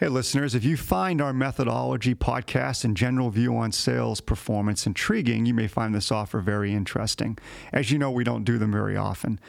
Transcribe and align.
Hey, 0.00 0.06
listeners, 0.06 0.54
if 0.54 0.62
you 0.62 0.76
find 0.76 1.20
our 1.20 1.32
methodology, 1.32 2.14
podcast, 2.14 2.84
and 2.84 2.96
general 2.96 3.30
view 3.30 3.56
on 3.56 3.72
sales 3.72 4.20
performance 4.20 4.86
intriguing, 4.86 5.44
you 5.44 5.52
may 5.52 5.66
find 5.66 5.92
this 5.92 6.12
offer 6.12 6.38
very 6.38 6.72
interesting. 6.72 7.36
As 7.72 7.90
you 7.90 7.98
know, 7.98 8.08
we 8.08 8.22
don't 8.22 8.44
do 8.44 8.58
them 8.58 8.70
very 8.70 8.96
often. 8.96 9.40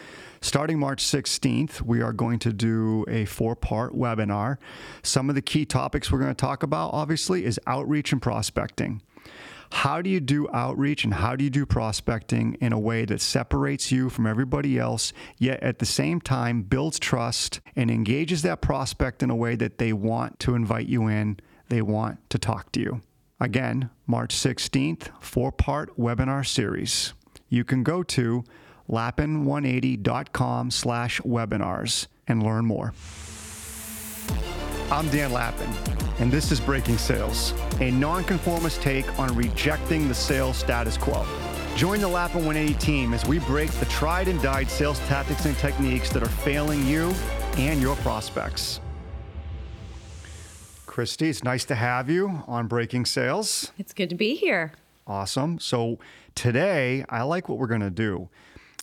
Starting 0.42 0.80
March 0.80 1.04
16th, 1.04 1.84
we 1.84 2.02
are 2.02 2.14
going 2.14 2.40
to 2.40 2.52
do 2.52 3.06
a 3.08 3.26
four 3.26 3.56
part 3.56 3.94
webinar. 3.94 4.58
Some 5.04 5.30
of 5.30 5.36
the 5.36 5.44
key 5.44 5.66
topics 5.66 6.12
we're 6.12 6.18
going 6.18 6.34
to 6.34 6.34
talk 6.34 6.64
about, 6.64 6.96
obviously, 6.96 7.46
is 7.46 7.60
outreach 7.68 8.12
and 8.12 8.20
prospecting. 8.20 9.04
How 9.72 10.02
do 10.02 10.10
you 10.10 10.20
do 10.20 10.50
outreach 10.52 11.04
and 11.04 11.14
how 11.14 11.36
do 11.36 11.44
you 11.44 11.50
do 11.50 11.66
prospecting 11.66 12.56
in 12.60 12.74
a 12.74 12.80
way 12.80 13.06
that 13.06 13.22
separates 13.22 13.92
you 13.92 14.10
from 14.10 14.26
everybody 14.26 14.80
else, 14.80 15.14
yet 15.38 15.62
at 15.62 15.80
the 15.80 15.86
same 15.86 16.20
time 16.20 16.64
builds 16.64 17.00
trust 17.00 17.62
and 17.76 17.92
engages 17.92 18.42
that 18.42 18.62
prospect 18.62 19.22
in 19.24 19.30
a 19.30 19.36
way 19.36 19.56
that 19.56 19.78
they 19.78 19.94
want 19.94 20.40
to 20.40 20.56
invite 20.56 20.88
you 20.88 21.08
in, 21.08 21.40
they 21.70 21.82
want 21.82 22.18
to 22.30 22.40
talk 22.40 22.72
to 22.74 22.80
you? 22.80 23.02
Again, 23.40 23.90
March 24.06 24.36
16th, 24.36 25.10
four 25.22 25.52
part 25.52 25.98
webinar 25.98 26.46
series. 26.46 27.14
You 27.48 27.64
can 27.64 27.84
go 27.84 28.04
to 28.04 28.44
lappin180.com 28.90 30.72
slash 30.72 31.22
webinars 31.22 32.08
and 32.28 32.44
learn 32.44 32.66
more. 32.66 32.94
I'm 34.92 35.08
Dan 35.10 35.32
Lappin, 35.32 35.70
and 36.18 36.32
this 36.32 36.52
is 36.52 36.60
Breaking 36.60 36.98
Sales, 36.98 37.54
a 37.80 37.92
nonconformist 37.92 38.82
take 38.82 39.20
on 39.20 39.36
rejecting 39.36 40.08
the 40.08 40.16
sales 40.16 40.58
status 40.58 40.98
quo. 40.98 41.24
Join 41.76 42.02
the 42.02 42.08
Lappin 42.08 42.44
180 42.44 42.74
team 42.84 43.14
as 43.14 43.24
we 43.28 43.38
break 43.38 43.70
the 43.74 43.86
tried 43.86 44.28
and 44.28 44.42
died 44.42 44.68
sales 44.68 44.98
tactics 45.02 45.46
and 45.46 45.56
techniques 45.58 46.10
that 46.10 46.24
are 46.24 46.30
failing 46.30 46.88
you 46.88 47.14
and 47.58 47.80
your 47.80 47.98
prospects. 47.98 48.82
Christy, 50.88 51.30
it's 51.30 51.44
nice 51.44 51.66
to 51.66 51.76
have 51.76 52.10
you 52.10 52.44
on 52.48 52.66
Breaking 52.66 53.06
Sales. 53.06 53.72
It's 53.78 53.94
good 53.94 54.10
to 54.10 54.16
be 54.16 54.34
here. 54.34 54.74
Awesome. 55.06 55.60
So, 55.60 56.00
today, 56.34 57.06
I 57.10 57.22
like 57.22 57.48
what 57.48 57.60
we're 57.60 57.68
going 57.68 57.82
to 57.82 57.92
do. 57.92 58.30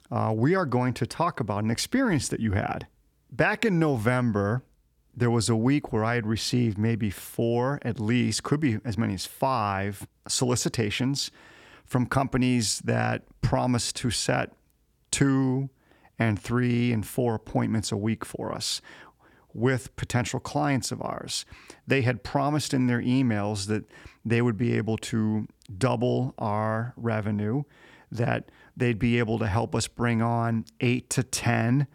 Uh, 0.08 0.32
we 0.36 0.54
are 0.54 0.66
going 0.66 0.94
to 0.94 1.04
talk 1.04 1.40
about 1.40 1.64
an 1.64 1.72
experience 1.72 2.28
that 2.28 2.38
you 2.38 2.52
had. 2.52 2.86
Back 3.32 3.64
in 3.64 3.80
November, 3.80 4.62
there 5.16 5.30
was 5.30 5.48
a 5.48 5.56
week 5.56 5.92
where 5.92 6.04
I 6.04 6.16
had 6.16 6.26
received 6.26 6.76
maybe 6.76 7.10
four, 7.10 7.78
at 7.82 7.98
least, 7.98 8.42
could 8.42 8.60
be 8.60 8.78
as 8.84 8.98
many 8.98 9.14
as 9.14 9.24
five 9.24 10.06
solicitations 10.28 11.30
from 11.86 12.06
companies 12.06 12.80
that 12.80 13.22
promised 13.40 13.96
to 13.96 14.10
set 14.10 14.52
two 15.10 15.70
and 16.18 16.38
three 16.38 16.92
and 16.92 17.06
four 17.06 17.34
appointments 17.34 17.90
a 17.90 17.96
week 17.96 18.24
for 18.24 18.52
us 18.52 18.82
with 19.54 19.94
potential 19.96 20.38
clients 20.38 20.92
of 20.92 21.00
ours. 21.00 21.46
They 21.86 22.02
had 22.02 22.22
promised 22.22 22.74
in 22.74 22.86
their 22.86 23.00
emails 23.00 23.68
that 23.68 23.84
they 24.22 24.42
would 24.42 24.58
be 24.58 24.76
able 24.76 24.98
to 24.98 25.46
double 25.78 26.34
our 26.36 26.92
revenue, 26.96 27.62
that 28.12 28.50
they'd 28.76 28.98
be 28.98 29.18
able 29.18 29.38
to 29.38 29.46
help 29.46 29.74
us 29.74 29.88
bring 29.88 30.20
on 30.20 30.66
eight 30.80 31.08
to 31.10 31.22
10 31.22 31.86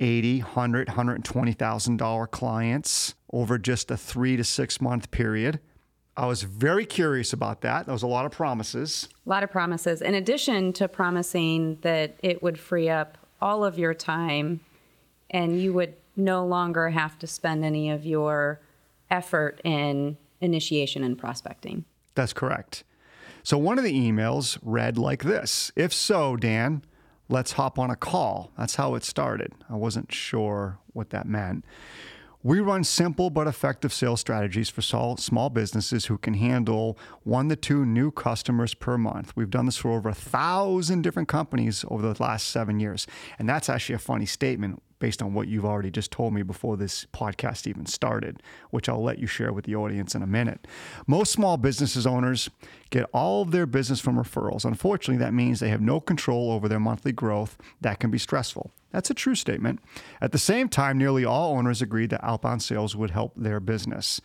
80, 0.00 0.40
100, 0.40 0.88
120,000 0.88 1.96
dollar 1.96 2.26
clients 2.26 3.14
over 3.32 3.58
just 3.58 3.90
a 3.90 3.96
3 3.96 4.36
to 4.36 4.44
6 4.44 4.80
month 4.80 5.10
period. 5.10 5.60
I 6.16 6.26
was 6.26 6.42
very 6.42 6.84
curious 6.84 7.32
about 7.32 7.60
that. 7.60 7.86
That 7.86 7.92
was 7.92 8.02
a 8.02 8.08
lot 8.08 8.26
of 8.26 8.32
promises. 8.32 9.08
A 9.24 9.28
lot 9.28 9.42
of 9.42 9.50
promises. 9.50 10.02
In 10.02 10.14
addition 10.14 10.72
to 10.74 10.88
promising 10.88 11.78
that 11.82 12.16
it 12.22 12.42
would 12.42 12.58
free 12.58 12.88
up 12.88 13.16
all 13.40 13.64
of 13.64 13.78
your 13.78 13.94
time 13.94 14.60
and 15.30 15.60
you 15.60 15.72
would 15.72 15.94
no 16.16 16.44
longer 16.44 16.90
have 16.90 17.18
to 17.20 17.26
spend 17.26 17.64
any 17.64 17.90
of 17.90 18.04
your 18.04 18.60
effort 19.10 19.60
in 19.64 20.16
initiation 20.40 21.04
and 21.04 21.16
prospecting. 21.18 21.84
That's 22.14 22.32
correct. 22.32 22.84
So 23.42 23.56
one 23.56 23.78
of 23.78 23.84
the 23.84 23.94
emails 23.94 24.58
read 24.62 24.98
like 24.98 25.22
this 25.22 25.72
If 25.76 25.92
so, 25.92 26.36
Dan, 26.36 26.82
let's 27.30 27.52
hop 27.52 27.78
on 27.78 27.90
a 27.90 27.96
call. 27.96 28.50
That's 28.58 28.74
how 28.74 28.94
it 28.94 29.04
started. 29.04 29.52
I 29.68 29.76
wasn't 29.76 30.12
sure 30.12 30.78
what 30.92 31.10
that 31.10 31.26
meant. 31.26 31.64
We 32.42 32.60
run 32.60 32.84
simple 32.84 33.28
but 33.28 33.46
effective 33.46 33.92
sales 33.92 34.20
strategies 34.20 34.70
for 34.70 34.80
small 34.80 35.50
businesses 35.50 36.06
who 36.06 36.16
can 36.16 36.34
handle 36.34 36.98
one 37.22 37.50
to 37.50 37.56
two 37.56 37.84
new 37.84 38.10
customers 38.10 38.72
per 38.72 38.96
month. 38.96 39.32
We've 39.36 39.50
done 39.50 39.66
this 39.66 39.76
for 39.76 39.92
over 39.92 40.08
a 40.08 40.14
thousand 40.14 41.02
different 41.02 41.28
companies 41.28 41.84
over 41.88 42.00
the 42.00 42.22
last 42.22 42.48
seven 42.48 42.80
years. 42.80 43.06
And 43.38 43.46
that's 43.46 43.68
actually 43.68 43.96
a 43.96 43.98
funny 43.98 44.24
statement 44.24 44.82
based 45.00 45.20
on 45.20 45.34
what 45.34 45.48
you've 45.48 45.64
already 45.64 45.90
just 45.90 46.12
told 46.12 46.32
me 46.32 46.42
before 46.42 46.76
this 46.76 47.06
podcast 47.12 47.66
even 47.66 47.86
started, 47.86 48.40
which 48.70 48.88
I'll 48.88 49.02
let 49.02 49.18
you 49.18 49.26
share 49.26 49.52
with 49.52 49.64
the 49.64 49.74
audience 49.74 50.14
in 50.14 50.22
a 50.22 50.26
minute. 50.26 50.68
Most 51.08 51.32
small 51.32 51.56
businesses 51.56 52.06
owners 52.06 52.48
get 52.90 53.10
all 53.12 53.42
of 53.42 53.50
their 53.50 53.66
business 53.66 53.98
from 53.98 54.16
referrals. 54.16 54.64
Unfortunately, 54.64 55.22
that 55.24 55.34
means 55.34 55.58
they 55.58 55.70
have 55.70 55.80
no 55.80 55.98
control 55.98 56.52
over 56.52 56.68
their 56.68 56.78
monthly 56.78 57.12
growth. 57.12 57.58
That 57.80 57.98
can 57.98 58.12
be 58.12 58.18
stressful. 58.18 58.70
That's 58.92 59.10
a 59.10 59.14
true 59.14 59.34
statement. 59.34 59.80
At 60.20 60.32
the 60.32 60.38
same 60.38 60.68
time, 60.68 60.98
nearly 60.98 61.24
all 61.24 61.56
owners 61.56 61.80
agreed 61.80 62.10
that 62.10 62.24
outbound 62.24 62.62
sales 62.62 62.94
would 62.94 63.10
help 63.10 63.32
their 63.36 63.60
business. 63.60 64.20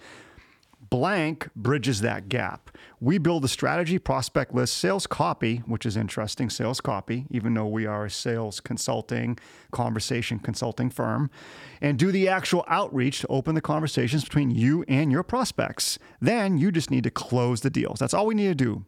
Blank 0.95 1.49
bridges 1.57 1.99
that 1.99 2.29
gap. 2.29 2.71
We 3.01 3.17
build 3.17 3.43
a 3.43 3.49
strategy, 3.49 3.99
prospect 3.99 4.55
list, 4.55 4.77
sales 4.77 5.05
copy, 5.05 5.57
which 5.65 5.85
is 5.85 5.97
interesting, 5.97 6.49
sales 6.49 6.79
copy, 6.79 7.25
even 7.29 7.53
though 7.53 7.67
we 7.67 7.85
are 7.85 8.05
a 8.05 8.09
sales 8.09 8.61
consulting, 8.61 9.37
conversation 9.71 10.39
consulting 10.39 10.89
firm, 10.89 11.29
and 11.81 11.99
do 11.99 12.13
the 12.13 12.29
actual 12.29 12.63
outreach 12.69 13.19
to 13.19 13.27
open 13.27 13.55
the 13.55 13.61
conversations 13.61 14.23
between 14.23 14.51
you 14.51 14.85
and 14.87 15.11
your 15.11 15.21
prospects. 15.21 15.99
Then 16.21 16.57
you 16.57 16.71
just 16.71 16.89
need 16.89 17.03
to 17.03 17.11
close 17.11 17.59
the 17.59 17.69
deals. 17.69 17.99
That's 17.99 18.13
all 18.13 18.25
we 18.25 18.33
need 18.33 18.47
to 18.47 18.55
do, 18.55 18.85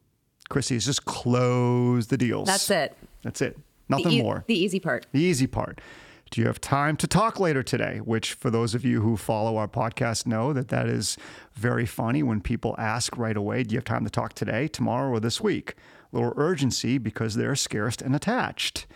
Chrissy, 0.47 0.78
is 0.78 0.85
just 0.85 1.03
close 1.03 2.07
the 2.07 2.17
deals. 2.17 2.47
That's 2.47 2.72
it. 2.72 2.96
That's 3.22 3.41
it. 3.41 3.57
Nothing 3.90 4.12
the 4.12 4.16
e- 4.16 4.23
more. 4.23 4.46
The 4.47 4.57
easy 4.57 4.79
part. 4.79 5.07
The 5.12 5.19
easy 5.19 5.46
part. 5.46 5.81
Do 6.30 6.42
you 6.42 6.48
have 6.48 6.60
time 6.60 6.98
to 6.98 7.08
talk 7.08 7.40
later 7.40 7.64
today? 7.64 8.00
Which, 8.04 8.34
for 8.34 8.50
those 8.50 8.76
of 8.76 8.84
you 8.84 9.02
who 9.02 9.18
follow 9.18 9.58
our 9.58 9.68
podcast, 9.68 10.26
know 10.26 10.54
that 10.54 10.68
that 10.70 10.88
is 10.88 11.18
very 11.54 11.86
funny 11.86 12.24
when 12.24 12.42
people 12.42 12.76
ask 12.78 13.18
right 13.18 13.38
away, 13.38 13.64
Do 13.64 13.74
you 13.74 13.78
have 13.78 13.86
time 13.86 14.04
to 14.04 14.10
talk 14.10 14.34
today, 14.34 14.68
tomorrow, 14.68 15.12
or 15.12 15.20
this 15.20 15.40
week? 15.40 15.76
A 16.12 16.16
little 16.16 16.34
urgency 16.36 16.98
because 16.98 17.36
they're 17.36 17.56
scarce 17.56 17.98
and 17.98 18.16
attached. 18.16 18.88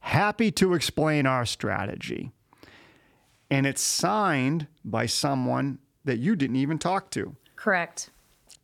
Happy 0.00 0.50
to 0.52 0.74
explain 0.74 1.26
our 1.26 1.44
strategy. 1.44 2.30
And 3.50 3.66
it's 3.66 3.82
signed 3.82 4.66
by 4.84 5.06
someone 5.06 5.78
that 6.04 6.18
you 6.18 6.36
didn't 6.36 6.56
even 6.56 6.78
talk 6.78 7.10
to. 7.10 7.34
Correct. 7.56 8.10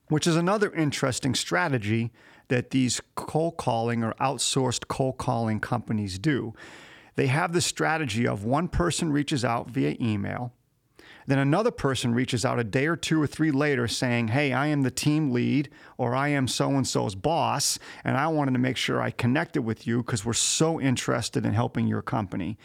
Which 0.09 0.27
is 0.27 0.37
another 0.37 0.73
interesting 0.73 1.35
strategy 1.35 2.13
that 2.49 2.71
these 2.71 3.01
cold 3.15 3.57
calling 3.57 4.05
or 4.05 4.13
outsourced 4.21 4.87
cold 4.89 5.19
calling 5.19 5.61
companies 5.61 6.19
do 6.19 6.53
they 7.17 7.27
have 7.29 7.53
the 7.53 7.61
strategy 7.61 8.27
of 8.27 8.45
one 8.45 8.69
person 8.69 9.13
reaches 9.13 9.45
out 9.45 9.71
via 9.71 9.97
email, 10.01 10.53
then 11.27 11.39
another 11.39 11.71
person 11.71 12.15
reaches 12.15 12.45
out 12.45 12.59
a 12.59 12.65
day 12.65 12.87
or 12.87 12.97
two 12.97 13.21
or 13.21 13.27
three 13.27 13.51
later 13.51 13.89
saying, 13.89 14.29
Hey, 14.29 14.53
I 14.53 14.67
am 14.67 14.83
the 14.83 14.91
team 14.91 15.31
lead 15.31 15.71
or 15.97 16.15
I 16.15 16.29
am 16.29 16.49
so 16.49 16.71
and 16.71 16.87
so's 16.87 17.15
boss, 17.15 17.79
and 18.05 18.17
I 18.17 18.29
wanted 18.29 18.53
to 18.53 18.59
make 18.59 18.77
sure 18.77 19.01
I 19.01 19.11
connected 19.11 19.63
with 19.63 19.87
you 19.87 19.99
because 20.03 20.25
we're 20.25 20.35
so 20.35 20.81
interested 20.81 21.47
in 21.47 21.55
helping 21.55 21.87
your 21.87 22.03
company. 22.03 22.59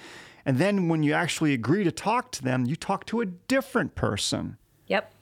And 0.45 0.57
then 0.57 0.89
when 0.89 1.03
you 1.03 1.13
actually 1.13 1.53
agree 1.53 1.83
to 1.83 1.91
talk 1.91 2.31
to 2.33 2.43
them, 2.43 2.65
you 2.65 2.75
talk 2.75 3.05
to 3.07 3.21
a 3.21 3.25
different 3.25 3.95
person. 3.95 4.57
Yep. 4.87 5.13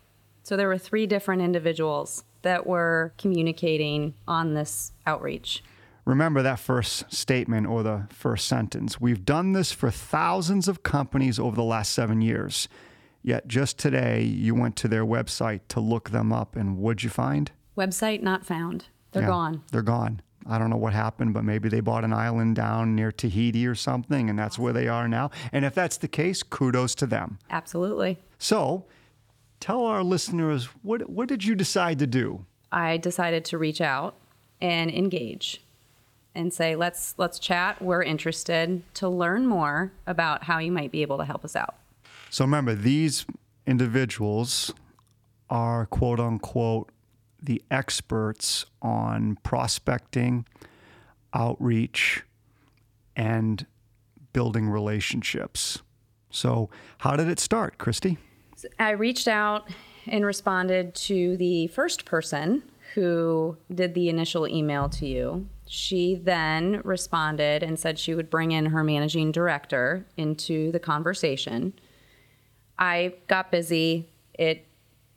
So 0.44 0.56
there 0.56 0.68
were 0.68 0.78
three 0.78 1.06
different 1.06 1.42
individuals 1.42 2.24
that 2.44 2.66
were 2.66 3.14
communicating 3.18 4.14
on 4.28 4.54
this 4.54 4.94
outreach. 5.06 5.64
Remember 6.08 6.42
that 6.42 6.58
first 6.58 7.14
statement 7.14 7.68
or 7.68 7.84
the 7.84 8.08
first 8.10 8.48
sentence. 8.48 9.02
We've 9.02 9.26
done 9.26 9.52
this 9.52 9.74
for 9.74 9.92
thousands 9.92 10.70
of 10.70 10.82
companies 10.82 11.38
over 11.38 11.54
the 11.54 11.66
last 11.66 11.92
seven 11.92 12.22
years. 12.22 12.70
Yet 13.24 13.50
just 13.50 13.78
today, 13.78 14.24
you 14.24 14.56
went 14.56 14.78
to 14.78 14.88
their 14.88 15.06
website 15.06 15.60
to 15.68 15.82
look 15.82 16.12
them 16.12 16.32
up, 16.32 16.56
and 16.56 16.78
what'd 16.78 17.04
you 17.04 17.10
find? 17.10 17.52
Website 17.76 18.22
not 18.22 18.46
found. 18.46 18.86
They're 19.12 19.24
yeah, 19.24 19.28
gone. 19.28 19.64
They're 19.74 19.82
gone. 19.82 20.22
I 20.46 20.58
don't 20.58 20.70
know 20.70 20.78
what 20.78 20.94
happened, 20.94 21.34
but 21.34 21.44
maybe 21.44 21.68
they 21.68 21.82
bought 21.82 22.06
an 22.06 22.14
island 22.14 22.56
down 22.56 22.96
near 22.96 23.12
Tahiti 23.12 23.68
or 23.68 23.76
something, 23.76 24.30
and 24.30 24.40
that's 24.40 24.58
where 24.58 24.72
they 24.72 24.88
are 24.88 25.10
now. 25.10 25.30
And 25.52 25.66
if 25.66 25.76
that's 25.76 25.98
the 25.98 26.08
case, 26.08 26.42
kudos 26.42 26.96
to 26.96 27.06
them. 27.06 27.38
Absolutely. 27.50 28.18
So, 28.38 28.86
tell 29.60 29.84
our 29.84 30.04
listeners 30.04 30.70
what 30.84 31.10
what 31.10 31.28
did 31.28 31.44
you 31.44 31.54
decide 31.54 32.00
to 32.00 32.08
do? 32.08 32.46
I 32.72 32.96
decided 32.96 33.44
to 33.44 33.58
reach 33.58 33.82
out 33.82 34.16
and 34.62 34.90
engage 34.90 35.62
and 36.38 36.54
say, 36.54 36.76
let's 36.76 37.16
let's 37.18 37.40
chat. 37.40 37.82
We're 37.82 38.04
interested 38.04 38.82
to 38.96 39.10
learn 39.10 39.48
more 39.48 39.92
about 40.06 40.44
how 40.44 40.60
you 40.60 40.72
might 40.72 40.92
be 40.92 41.02
able 41.02 41.18
to 41.18 41.26
help 41.26 41.44
us 41.44 41.56
out. 41.56 41.76
So 42.30 42.46
remember, 42.46 42.76
these 42.76 43.26
individuals 43.66 44.74
are 45.50 45.88
quote 45.88 46.20
unquote 46.20 46.92
the 47.42 47.62
experts 47.72 48.66
on 48.82 49.38
prospecting, 49.44 50.46
outreach, 51.34 52.24
and 53.16 53.66
building 54.34 54.70
relationships. 54.70 55.82
So, 56.30 56.70
how 57.00 57.16
did 57.16 57.30
it 57.30 57.40
start, 57.40 57.78
Christy? 57.78 58.18
I 58.80 58.92
reached 58.92 59.28
out 59.28 59.70
and 60.08 60.26
responded 60.26 60.94
to 60.96 61.38
the 61.38 61.68
first 61.68 62.06
person 62.06 62.64
who 62.94 63.58
did 63.74 63.94
the 63.94 64.10
initial 64.10 64.48
email 64.48 64.90
to 64.90 65.06
you. 65.08 65.48
She 65.68 66.16
then 66.16 66.82
responded 66.84 67.62
and 67.62 67.78
said 67.78 68.00
she 68.00 68.16
would 68.16 68.30
bring 68.30 68.52
in 68.52 68.68
her 68.68 68.84
managing 68.84 69.32
director 69.32 70.06
into 70.16 70.72
the 70.72 70.80
conversation. 70.80 71.74
I 72.80 73.16
got 73.28 73.52
busy. 73.52 74.08
It 74.34 74.66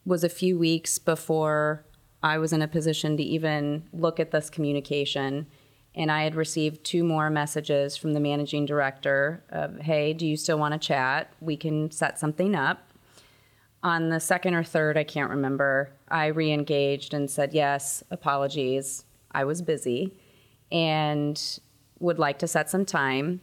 was 0.04 0.24
a 0.24 0.28
few 0.28 0.58
weeks 0.58 0.98
before 0.98 1.84
I 2.22 2.38
was 2.38 2.52
in 2.52 2.62
a 2.62 2.68
position 2.68 3.16
to 3.16 3.22
even 3.22 3.84
look 3.92 4.18
at 4.18 4.32
this 4.32 4.50
communication. 4.50 5.46
And 5.94 6.10
I 6.10 6.24
had 6.24 6.34
received 6.34 6.84
two 6.84 7.04
more 7.04 7.30
messages 7.30 7.96
from 7.96 8.12
the 8.12 8.20
managing 8.20 8.66
director 8.66 9.44
of, 9.50 9.78
hey, 9.80 10.12
do 10.12 10.26
you 10.26 10.36
still 10.36 10.58
want 10.58 10.72
to 10.72 10.78
chat? 10.78 11.32
We 11.40 11.56
can 11.56 11.90
set 11.90 12.18
something 12.18 12.54
up. 12.54 12.90
On 13.82 14.08
the 14.08 14.20
second 14.20 14.54
or 14.54 14.64
third, 14.64 14.98
I 14.98 15.04
can't 15.04 15.30
remember, 15.30 15.92
I 16.08 16.26
re 16.26 16.52
engaged 16.52 17.14
and 17.14 17.30
said, 17.30 17.54
yes, 17.54 18.02
apologies. 18.10 19.04
I 19.32 19.44
was 19.44 19.62
busy 19.62 20.12
and 20.72 21.60
would 21.98 22.18
like 22.18 22.38
to 22.40 22.48
set 22.48 22.70
some 22.70 22.84
time. 22.84 23.40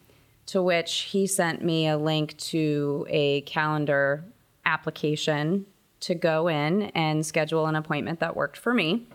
To 0.47 0.61
which 0.61 0.99
he 1.11 1.27
sent 1.27 1.61
me 1.61 1.87
a 1.87 1.97
link 1.97 2.37
to 2.37 3.05
a 3.09 3.41
calendar 3.41 4.23
application 4.65 5.65
to 5.99 6.15
go 6.15 6.47
in 6.47 6.83
and 6.95 7.25
schedule 7.25 7.65
an 7.65 7.75
appointment 7.75 8.19
that 8.19 8.35
worked 8.35 8.57
for 8.57 8.73
me, 8.73 9.07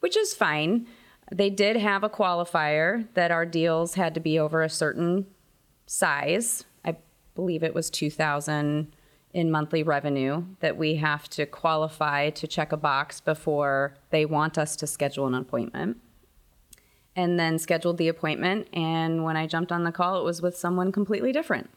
which 0.00 0.16
is 0.16 0.32
fine. 0.34 0.86
They 1.32 1.50
did 1.50 1.76
have 1.76 2.04
a 2.04 2.10
qualifier 2.10 3.06
that 3.14 3.30
our 3.32 3.44
deals 3.44 3.94
had 3.94 4.14
to 4.14 4.20
be 4.20 4.38
over 4.38 4.62
a 4.62 4.70
certain 4.70 5.26
size. 5.86 6.64
I 6.84 6.96
believe 7.34 7.62
it 7.62 7.74
was 7.74 7.90
2000 7.90 8.94
in 9.32 9.50
monthly 9.50 9.82
revenue 9.82 10.44
that 10.60 10.76
we 10.76 10.96
have 10.96 11.28
to 11.28 11.46
qualify 11.46 12.30
to 12.30 12.46
check 12.46 12.72
a 12.72 12.76
box 12.76 13.20
before 13.20 13.94
they 14.10 14.24
want 14.24 14.56
us 14.56 14.76
to 14.76 14.86
schedule 14.86 15.26
an 15.26 15.34
appointment. 15.34 15.98
And 17.16 17.40
then 17.40 17.58
scheduled 17.58 17.96
the 17.96 18.08
appointment 18.08 18.68
and 18.74 19.24
when 19.24 19.36
I 19.38 19.46
jumped 19.46 19.72
on 19.72 19.84
the 19.84 19.90
call 19.92 20.20
it 20.20 20.24
was 20.24 20.42
with 20.42 20.56
someone 20.56 20.92
completely 20.92 21.32
different. 21.32 21.70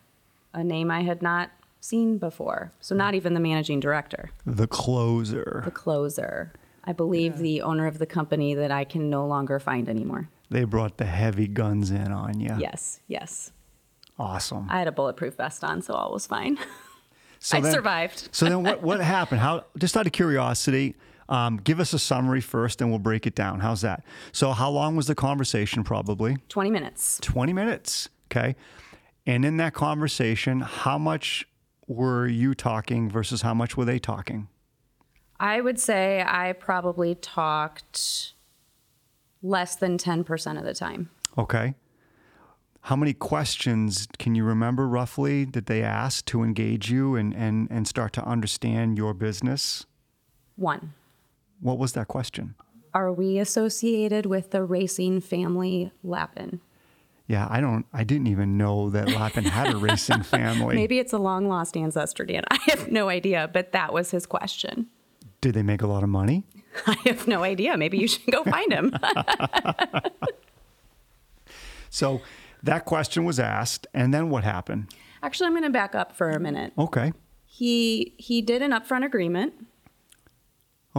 A 0.53 0.63
name 0.63 0.91
I 0.91 1.01
had 1.01 1.21
not 1.21 1.49
seen 1.79 2.17
before. 2.17 2.73
So 2.81 2.93
not 2.93 3.15
even 3.15 3.33
the 3.33 3.39
managing 3.39 3.79
director, 3.79 4.31
The 4.45 4.67
closer. 4.67 5.61
the 5.63 5.71
closer. 5.71 6.51
I 6.83 6.91
believe 6.91 7.37
the 7.37 7.61
owner 7.61 7.87
of 7.87 7.99
the 7.99 8.05
company 8.05 8.53
that 8.53 8.69
I 8.71 8.83
can 8.83 9.09
no 9.09 9.25
longer 9.25 9.59
find 9.59 9.87
anymore. 9.87 10.27
They 10.49 10.63
brought 10.65 10.97
the 10.97 11.05
heavy 11.05 11.47
guns 11.47 11.89
in 11.91 12.11
on 12.11 12.39
you. 12.39 12.55
Yes, 12.59 12.99
yes. 13.07 13.51
Awesome. 14.17 14.67
I 14.69 14.79
had 14.79 14.87
a 14.87 14.91
bulletproof 14.91 15.35
vest 15.35 15.63
on, 15.63 15.81
so 15.81 15.93
all 15.93 16.11
was 16.11 16.25
fine. 16.27 16.57
So 17.39 17.57
I 17.59 17.61
then- 17.61 17.71
survived. 17.71 18.27
so 18.33 18.45
then 18.49 18.63
what, 18.63 18.81
what 18.81 18.99
happened? 19.17 19.39
How 19.39 19.63
just 19.77 19.95
out 19.95 20.05
of 20.05 20.11
curiosity, 20.11 20.95
um, 21.29 21.57
give 21.57 21.79
us 21.79 21.93
a 21.93 21.99
summary 21.99 22.41
first 22.41 22.81
and 22.81 22.89
we'll 22.89 22.99
break 22.99 23.25
it 23.25 23.35
down. 23.35 23.61
How's 23.61 23.81
that? 23.81 24.03
So 24.31 24.51
how 24.51 24.69
long 24.69 24.95
was 24.95 25.07
the 25.07 25.15
conversation 25.15 25.83
probably? 25.83 26.37
20 26.49 26.71
minutes. 26.71 27.19
20 27.21 27.53
minutes. 27.53 28.09
Okay. 28.31 28.55
And 29.25 29.45
in 29.45 29.57
that 29.57 29.73
conversation, 29.73 30.61
how 30.61 30.97
much 30.97 31.47
were 31.87 32.27
you 32.27 32.53
talking 32.55 33.09
versus 33.09 33.43
how 33.43 33.53
much 33.53 33.77
were 33.77 33.85
they 33.85 33.99
talking? 33.99 34.47
I 35.39 35.61
would 35.61 35.79
say 35.79 36.23
I 36.27 36.53
probably 36.53 37.15
talked 37.15 38.33
less 39.41 39.75
than 39.75 39.97
10% 39.97 40.57
of 40.57 40.65
the 40.65 40.73
time. 40.73 41.09
Okay. 41.37 41.75
How 42.81 42.95
many 42.95 43.13
questions 43.13 44.07
can 44.17 44.35
you 44.35 44.43
remember 44.43 44.87
roughly 44.87 45.45
that 45.45 45.67
they 45.67 45.83
asked 45.83 46.25
to 46.27 46.43
engage 46.43 46.89
you 46.89 47.15
and, 47.15 47.35
and, 47.35 47.67
and 47.69 47.87
start 47.87 48.13
to 48.13 48.25
understand 48.25 48.97
your 48.97 49.13
business? 49.13 49.85
One, 50.55 50.93
What 51.61 51.77
was 51.77 51.93
that 51.93 52.07
question? 52.07 52.55
are 52.93 53.11
we 53.11 53.37
associated 53.39 54.25
with 54.25 54.51
the 54.51 54.63
racing 54.63 55.21
family 55.21 55.91
Lappin? 56.03 56.61
Yeah, 57.27 57.47
I 57.49 57.61
don't, 57.61 57.85
I 57.93 58.03
didn't 58.03 58.27
even 58.27 58.57
know 58.57 58.89
that 58.89 59.07
Lappin 59.09 59.43
had 59.43 59.73
a 59.73 59.77
racing 59.77 60.23
family. 60.23 60.75
Maybe 60.75 60.97
it's 60.97 61.13
a 61.13 61.19
long 61.19 61.47
lost 61.47 61.77
ancestor, 61.77 62.25
Dan. 62.25 62.43
I 62.51 62.57
have 62.67 62.91
no 62.91 63.09
idea, 63.09 63.49
but 63.53 63.71
that 63.73 63.93
was 63.93 64.11
his 64.11 64.25
question. 64.25 64.87
Did 65.41 65.53
they 65.53 65.61
make 65.61 65.81
a 65.81 65.87
lot 65.87 66.01
of 66.01 66.09
money? 66.09 66.45
I 66.87 66.97
have 67.05 67.27
no 67.27 67.43
idea. 67.43 67.77
Maybe 67.77 67.99
you 67.99 68.07
should 68.07 68.31
go 68.31 68.43
find 68.43 68.73
him. 68.73 68.93
So 71.91 72.21
that 72.63 72.85
question 72.85 73.25
was 73.25 73.39
asked, 73.39 73.87
and 73.93 74.13
then 74.13 74.29
what 74.29 74.43
happened? 74.43 74.93
Actually, 75.21 75.47
I'm 75.47 75.53
going 75.53 75.63
to 75.63 75.69
back 75.69 75.95
up 75.95 76.15
for 76.15 76.29
a 76.31 76.39
minute. 76.39 76.73
Okay. 76.77 77.13
He 77.45 78.13
he 78.17 78.41
did 78.41 78.61
an 78.61 78.71
upfront 78.71 79.05
agreement. 79.05 79.53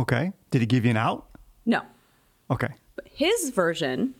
Okay. 0.00 0.32
Did 0.50 0.62
he 0.62 0.66
give 0.66 0.84
you 0.84 0.90
an 0.92 0.96
out? 0.96 1.26
No. 1.66 1.82
Okay. 2.50 2.68
His 3.04 3.50
version 3.50 4.14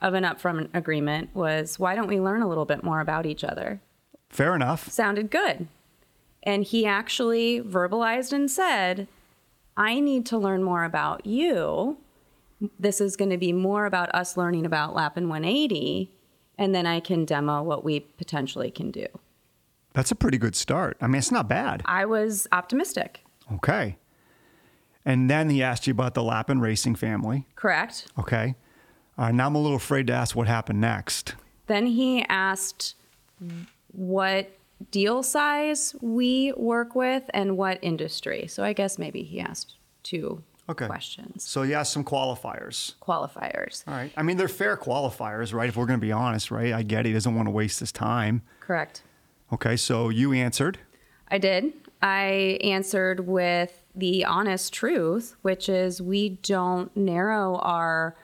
of 0.00 0.14
an 0.14 0.24
upfront 0.24 0.68
agreement 0.74 1.30
was 1.34 1.78
why 1.78 1.94
don't 1.94 2.08
we 2.08 2.20
learn 2.20 2.42
a 2.42 2.48
little 2.48 2.64
bit 2.66 2.84
more 2.84 3.00
about 3.00 3.24
each 3.24 3.42
other? 3.42 3.80
Fair 4.28 4.54
enough. 4.54 4.88
Sounded 4.90 5.30
good. 5.30 5.68
And 6.42 6.64
he 6.64 6.84
actually 6.84 7.60
verbalized 7.60 8.32
and 8.32 8.50
said, 8.50 9.08
I 9.76 10.00
need 10.00 10.26
to 10.26 10.38
learn 10.38 10.62
more 10.62 10.84
about 10.84 11.24
you. 11.24 11.96
This 12.78 13.00
is 13.00 13.16
going 13.16 13.30
to 13.30 13.38
be 13.38 13.52
more 13.52 13.86
about 13.86 14.14
us 14.14 14.36
learning 14.36 14.66
about 14.66 14.94
Lappin 14.94 15.28
180, 15.28 16.10
and 16.58 16.74
then 16.74 16.86
I 16.86 17.00
can 17.00 17.24
demo 17.24 17.62
what 17.62 17.84
we 17.84 18.00
potentially 18.00 18.70
can 18.70 18.90
do. 18.90 19.06
That's 19.94 20.10
a 20.10 20.14
pretty 20.14 20.38
good 20.38 20.54
start. 20.54 20.96
I 21.00 21.06
mean, 21.06 21.16
it's 21.16 21.32
not 21.32 21.48
bad. 21.48 21.82
I 21.86 22.04
was 22.04 22.46
optimistic, 22.52 23.24
Okay. 23.54 23.96
And 25.04 25.28
then 25.28 25.50
he 25.50 25.62
asked 25.62 25.86
you 25.86 25.90
about 25.92 26.14
the 26.14 26.22
Lappin 26.22 26.60
racing 26.60 26.94
family. 26.94 27.46
correct? 27.56 28.06
Okay. 28.18 28.54
Uh, 29.18 29.30
now 29.32 29.46
I'm 29.46 29.54
a 29.54 29.60
little 29.60 29.76
afraid 29.76 30.06
to 30.08 30.12
ask 30.12 30.34
what 30.36 30.46
happened 30.48 30.80
next. 30.80 31.34
Then 31.66 31.86
he 31.86 32.24
asked 32.28 32.94
what 33.92 34.50
deal 34.90 35.22
size 35.22 35.94
we 36.00 36.52
work 36.56 36.94
with 36.94 37.24
and 37.34 37.56
what 37.56 37.78
industry. 37.82 38.46
So 38.48 38.62
I 38.64 38.72
guess 38.72 38.98
maybe 38.98 39.22
he 39.22 39.40
asked 39.40 39.74
two 40.02 40.42
Okay. 40.68 40.86
questions, 40.86 41.42
So 41.42 41.62
you 41.62 41.74
asked 41.74 41.92
some 41.92 42.04
qualifiers. 42.04 42.94
qualifiers. 43.02 43.82
All 43.86 43.94
right. 43.94 44.12
I 44.16 44.22
mean, 44.22 44.36
they're 44.36 44.46
fair 44.48 44.76
qualifiers, 44.76 45.52
right? 45.52 45.68
If 45.68 45.76
we're 45.76 45.86
going 45.86 45.98
to 45.98 46.04
be 46.06 46.12
honest, 46.12 46.50
right? 46.52 46.72
I 46.72 46.82
get 46.82 47.04
he 47.04 47.12
doesn't 47.12 47.34
want 47.34 47.46
to 47.46 47.50
waste 47.50 47.80
his 47.80 47.90
time. 47.90 48.42
Correct. 48.60 49.02
Okay. 49.52 49.76
So 49.76 50.08
you 50.08 50.32
answered. 50.32 50.78
I 51.28 51.38
did. 51.38 51.72
I 52.00 52.58
answered 52.62 53.26
with 53.26 53.81
the 53.94 54.24
honest 54.24 54.72
truth, 54.72 55.36
which 55.42 55.68
is 55.68 56.00
we 56.00 56.30
don't 56.30 56.94
narrow 56.96 57.56
our 57.56 58.16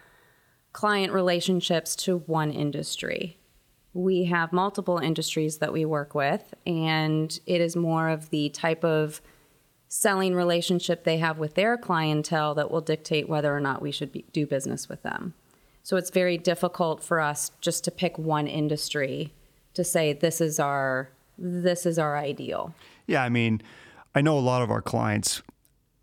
client 0.73 1.13
relationships 1.13 1.95
to 1.97 2.19
one 2.19 2.51
industry. 2.51 3.39
We 3.93 4.25
have 4.25 4.53
multiple 4.53 4.99
industries 4.99 5.59
that 5.59 5.73
we 5.73 5.85
work 5.85 6.15
with, 6.15 6.55
and 6.67 7.39
it 7.47 7.61
is 7.61 7.75
more 7.75 8.09
of 8.09 8.31
the 8.31 8.49
type 8.51 8.85
of 8.85 9.21
selling 9.89 10.35
relationship 10.35 11.05
they 11.05 11.19
have 11.19 11.39
with 11.39 11.55
their 11.55 11.77
clientele 11.77 12.55
that 12.55 12.71
will 12.71 12.83
dictate 12.83 13.29
whether 13.29 13.55
or 13.55 13.61
not 13.61 13.81
we 13.81 13.91
should 13.91 14.13
be, 14.13 14.25
do 14.33 14.47
business 14.47 14.89
with 14.89 15.03
them. 15.03 15.35
So 15.83 15.97
it's 15.97 16.11
very 16.11 16.37
difficult 16.37 17.03
for 17.03 17.21
us 17.21 17.51
just 17.63 17.85
to 17.85 17.91
pick 17.91 18.19
one 18.19 18.47
industry 18.47 19.33
to 19.73 19.83
say 19.83 20.13
this 20.13 20.41
is 20.41 20.61
our 20.61 21.11
this 21.39 21.87
is 21.87 21.99
our 21.99 22.17
ideal. 22.17 22.75
Yeah, 23.07 23.23
I 23.23 23.29
mean, 23.29 23.63
I 24.15 24.21
know 24.21 24.37
a 24.37 24.41
lot 24.41 24.61
of 24.61 24.71
our 24.71 24.83
clients 24.83 25.43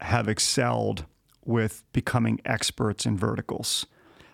have 0.05 0.27
excelled 0.27 1.05
with 1.43 1.83
becoming 1.93 2.39
experts 2.45 3.05
in 3.05 3.17
verticals. 3.17 3.85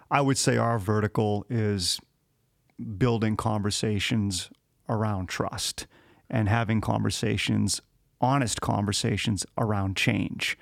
I 0.10 0.22
would 0.22 0.38
say 0.38 0.58
our 0.58 0.80
vertical 0.80 1.46
is 1.50 2.00
building 2.98 3.38
conversations 3.38 4.50
around 4.90 5.28
trust 5.28 5.88
and 6.30 6.50
having 6.50 6.82
conversations, 6.82 7.82
honest 8.20 8.62
conversations 8.62 9.46
around 9.58 9.96
change. 9.96 10.58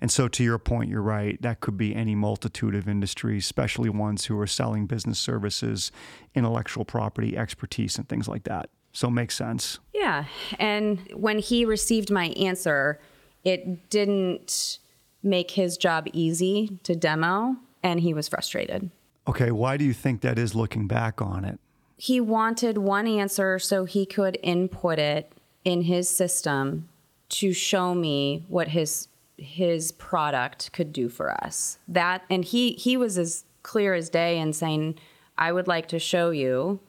And 0.00 0.10
so, 0.10 0.26
to 0.26 0.42
your 0.42 0.58
point, 0.58 0.90
you're 0.90 1.00
right. 1.00 1.40
That 1.42 1.60
could 1.60 1.76
be 1.76 1.94
any 1.94 2.16
multitude 2.16 2.74
of 2.74 2.88
industries, 2.88 3.44
especially 3.44 3.88
ones 3.88 4.24
who 4.24 4.38
are 4.40 4.48
selling 4.48 4.86
business 4.86 5.20
services, 5.20 5.92
intellectual 6.34 6.84
property, 6.84 7.36
expertise, 7.36 7.96
and 7.98 8.08
things 8.08 8.26
like 8.26 8.42
that. 8.44 8.68
So, 8.92 9.08
it 9.08 9.12
makes 9.12 9.36
sense. 9.36 9.78
Yeah. 9.94 10.24
And 10.58 11.08
when 11.14 11.38
he 11.38 11.64
received 11.64 12.10
my 12.10 12.30
answer, 12.30 12.98
it 13.44 13.90
didn't 13.90 14.78
make 15.22 15.52
his 15.52 15.76
job 15.76 16.08
easy 16.12 16.78
to 16.82 16.94
demo, 16.94 17.56
and 17.82 18.00
he 18.00 18.14
was 18.14 18.28
frustrated. 18.28 18.90
Okay, 19.28 19.50
why 19.50 19.76
do 19.76 19.84
you 19.84 19.92
think 19.92 20.20
that 20.22 20.38
is 20.38 20.54
looking 20.54 20.88
back 20.88 21.22
on 21.22 21.44
it? 21.44 21.58
He 21.96 22.20
wanted 22.20 22.78
one 22.78 23.06
answer 23.06 23.58
so 23.58 23.84
he 23.84 24.04
could 24.04 24.36
input 24.42 24.98
it 24.98 25.32
in 25.64 25.82
his 25.82 26.08
system 26.08 26.88
to 27.28 27.52
show 27.52 27.94
me 27.94 28.44
what 28.48 28.68
his 28.68 29.08
his 29.38 29.92
product 29.92 30.72
could 30.72 30.92
do 30.92 31.08
for 31.08 31.30
us. 31.44 31.78
That 31.88 32.22
and 32.28 32.44
he 32.44 32.72
he 32.72 32.96
was 32.96 33.18
as 33.18 33.44
clear 33.62 33.94
as 33.94 34.08
day 34.08 34.38
in 34.38 34.52
saying, 34.52 34.98
"I 35.38 35.52
would 35.52 35.68
like 35.68 35.88
to 35.88 35.98
show 35.98 36.30
you 36.30 36.80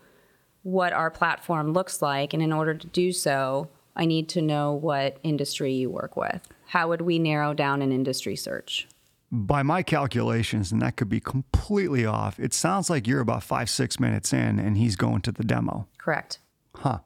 what 0.63 0.93
our 0.93 1.11
platform 1.11 1.73
looks 1.73 2.01
like, 2.01 2.33
and 2.33 2.41
in 2.41 2.51
order 2.51 2.73
to 2.73 2.87
do 2.87 3.11
so, 3.11 3.69
I 3.95 4.05
need 4.05 4.29
to 4.29 4.41
know 4.41 4.73
what 4.73 5.17
industry 5.23 5.73
you 5.73 5.89
work 5.89 6.15
with. 6.17 6.47
How 6.67 6.87
would 6.89 7.01
we 7.01 7.19
narrow 7.19 7.53
down 7.53 7.81
an 7.81 7.91
industry 7.91 8.35
search? 8.35 8.87
By 9.31 9.63
my 9.63 9.83
calculations, 9.83 10.71
and 10.71 10.81
that 10.81 10.95
could 10.95 11.09
be 11.09 11.19
completely 11.19 12.05
off, 12.05 12.39
it 12.39 12.53
sounds 12.53 12.89
like 12.89 13.07
you're 13.07 13.19
about 13.19 13.43
five, 13.43 13.69
six 13.69 13.99
minutes 13.99 14.31
in 14.31 14.59
and 14.59 14.77
he's 14.77 14.95
going 14.95 15.21
to 15.21 15.31
the 15.31 15.43
demo. 15.43 15.87
Correct. 15.97 16.39
Huh. 16.75 16.99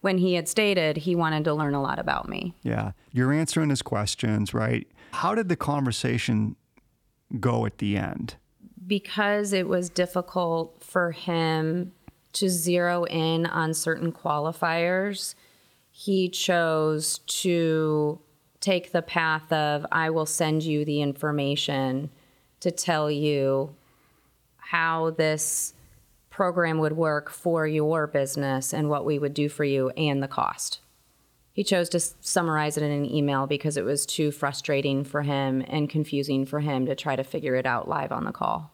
When 0.00 0.18
he 0.18 0.34
had 0.34 0.48
stated 0.48 0.98
he 0.98 1.14
wanted 1.14 1.44
to 1.44 1.54
learn 1.54 1.74
a 1.74 1.82
lot 1.82 1.98
about 1.98 2.28
me. 2.28 2.54
Yeah. 2.62 2.92
You're 3.12 3.32
answering 3.32 3.70
his 3.70 3.82
questions, 3.82 4.52
right? 4.52 4.86
How 5.12 5.34
did 5.34 5.48
the 5.48 5.56
conversation 5.56 6.56
go 7.40 7.66
at 7.66 7.78
the 7.78 7.96
end? 7.96 8.36
Because 8.84 9.52
it 9.52 9.68
was 9.68 9.88
difficult 9.90 10.82
for 10.82 11.12
him 11.12 11.92
to 12.34 12.48
zero 12.48 13.04
in 13.04 13.46
on 13.46 13.74
certain 13.74 14.10
qualifiers, 14.12 15.34
he 15.92 16.28
chose 16.28 17.18
to 17.18 18.18
take 18.60 18.92
the 18.92 19.02
path 19.02 19.52
of 19.52 19.84
I 19.92 20.10
will 20.10 20.26
send 20.26 20.62
you 20.62 20.84
the 20.84 21.02
information 21.02 22.10
to 22.60 22.70
tell 22.70 23.10
you 23.10 23.74
how 24.56 25.10
this 25.10 25.74
program 26.30 26.78
would 26.78 26.94
work 26.94 27.28
for 27.28 27.66
your 27.66 28.06
business 28.06 28.72
and 28.72 28.88
what 28.88 29.04
we 29.04 29.18
would 29.18 29.34
do 29.34 29.50
for 29.50 29.64
you 29.64 29.90
and 29.90 30.22
the 30.22 30.28
cost. 30.28 30.80
He 31.52 31.62
chose 31.62 31.90
to 31.90 32.00
summarize 32.00 32.78
it 32.78 32.82
in 32.82 32.90
an 32.90 33.04
email 33.04 33.46
because 33.46 33.76
it 33.76 33.84
was 33.84 34.06
too 34.06 34.30
frustrating 34.30 35.04
for 35.04 35.20
him 35.20 35.62
and 35.68 35.90
confusing 35.90 36.46
for 36.46 36.60
him 36.60 36.86
to 36.86 36.94
try 36.94 37.16
to 37.16 37.22
figure 37.24 37.54
it 37.56 37.66
out 37.66 37.88
live 37.88 38.10
on 38.10 38.24
the 38.24 38.32
call. 38.32 38.72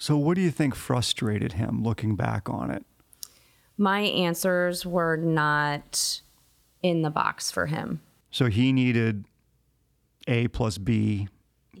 So, 0.00 0.16
what 0.16 0.34
do 0.34 0.40
you 0.40 0.50
think 0.50 0.74
frustrated 0.74 1.52
him 1.52 1.84
looking 1.84 2.16
back 2.16 2.50
on 2.50 2.72
it? 2.72 2.84
My 3.76 4.00
answers 4.00 4.86
were 4.86 5.16
not 5.16 6.20
in 6.82 7.02
the 7.02 7.10
box 7.10 7.50
for 7.50 7.66
him. 7.66 8.00
So, 8.30 8.46
he 8.46 8.72
needed 8.72 9.24
A 10.26 10.48
plus 10.48 10.78
B 10.78 11.28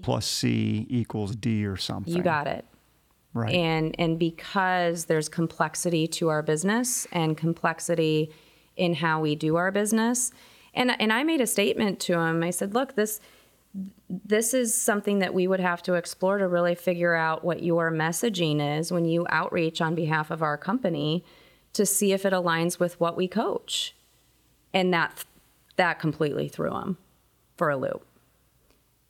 plus 0.02 0.26
C 0.26 0.86
equals 0.88 1.34
D 1.34 1.66
or 1.66 1.76
something. 1.76 2.14
You 2.14 2.22
got 2.22 2.46
it. 2.46 2.64
Right. 3.32 3.54
And 3.54 3.96
and 3.98 4.18
because 4.18 5.06
there's 5.06 5.28
complexity 5.28 6.06
to 6.08 6.28
our 6.28 6.42
business 6.42 7.06
and 7.10 7.36
complexity 7.36 8.30
in 8.76 8.94
how 8.94 9.20
we 9.20 9.34
do 9.34 9.56
our 9.56 9.72
business. 9.72 10.30
And 10.72 10.98
and 11.00 11.12
I 11.12 11.24
made 11.24 11.40
a 11.40 11.46
statement 11.46 12.00
to 12.00 12.18
him. 12.18 12.42
I 12.44 12.50
said, 12.50 12.74
"Look, 12.74 12.94
this 12.94 13.20
this 14.08 14.54
is 14.54 14.72
something 14.72 15.18
that 15.18 15.34
we 15.34 15.48
would 15.48 15.58
have 15.58 15.82
to 15.82 15.94
explore 15.94 16.38
to 16.38 16.46
really 16.46 16.76
figure 16.76 17.14
out 17.14 17.44
what 17.44 17.62
your 17.62 17.90
messaging 17.90 18.78
is 18.78 18.92
when 18.92 19.04
you 19.04 19.26
outreach 19.30 19.80
on 19.80 19.96
behalf 19.96 20.30
of 20.30 20.42
our 20.42 20.56
company 20.56 21.24
to 21.74 21.84
see 21.84 22.12
if 22.12 22.24
it 22.24 22.32
aligns 22.32 22.80
with 22.80 22.98
what 22.98 23.16
we 23.16 23.28
coach." 23.28 23.94
And 24.72 24.92
that 24.92 25.24
that 25.76 25.98
completely 25.98 26.48
threw 26.48 26.74
him 26.76 26.98
for 27.56 27.70
a 27.70 27.76
loop. 27.76 28.06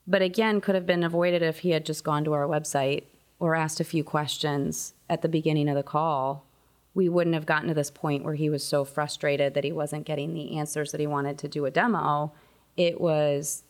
But 0.07 0.21
again, 0.21 0.61
could 0.61 0.75
have 0.75 0.85
been 0.85 1.03
avoided 1.03 1.41
if 1.41 1.59
he 1.59 1.71
had 1.71 1.85
just 1.85 2.03
gone 2.03 2.23
to 2.25 2.33
our 2.33 2.47
website 2.47 3.03
or 3.39 3.55
asked 3.55 3.79
a 3.79 3.85
few 3.85 4.03
questions 4.03 4.93
at 5.09 5.21
the 5.21 5.29
beginning 5.29 5.67
of 5.67 5.75
the 5.75 5.83
call, 5.83 6.45
we 6.93 7.09
wouldn't 7.09 7.33
have 7.33 7.45
gotten 7.45 7.67
to 7.67 7.73
this 7.73 7.91
point 7.91 8.23
where 8.23 8.35
he 8.35 8.49
was 8.49 8.63
so 8.63 8.85
frustrated 8.85 9.53
that 9.53 9.63
he 9.63 9.71
wasn't 9.71 10.05
getting 10.05 10.33
the 10.33 10.57
answers 10.57 10.91
that 10.91 11.01
he 11.01 11.07
wanted 11.07 11.37
to 11.39 11.47
do 11.47 11.65
a 11.65 11.71
demo. 11.71 12.31
It 12.77 13.01
was, 13.01 13.63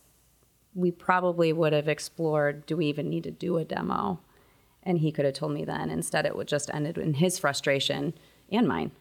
we 0.76 0.92
probably 0.92 1.52
would 1.52 1.74
have 1.74 1.88
explored 1.88 2.66
do 2.66 2.78
we 2.78 2.86
even 2.88 3.10
need 3.10 3.24
to 3.24 3.32
do 3.32 3.58
a 3.58 3.66
demo? 3.66 4.20
And 4.84 5.00
he 5.00 5.12
could 5.12 5.26
have 5.26 5.34
told 5.34 5.54
me 5.54 5.66
then. 5.66 5.90
Instead, 5.90 6.28
it 6.28 6.36
would 6.36 6.48
just 6.48 6.70
ended 6.72 6.98
in 7.00 7.16
his 7.16 7.40
frustration 7.40 8.14
and 8.52 8.68
mine. 8.68 8.92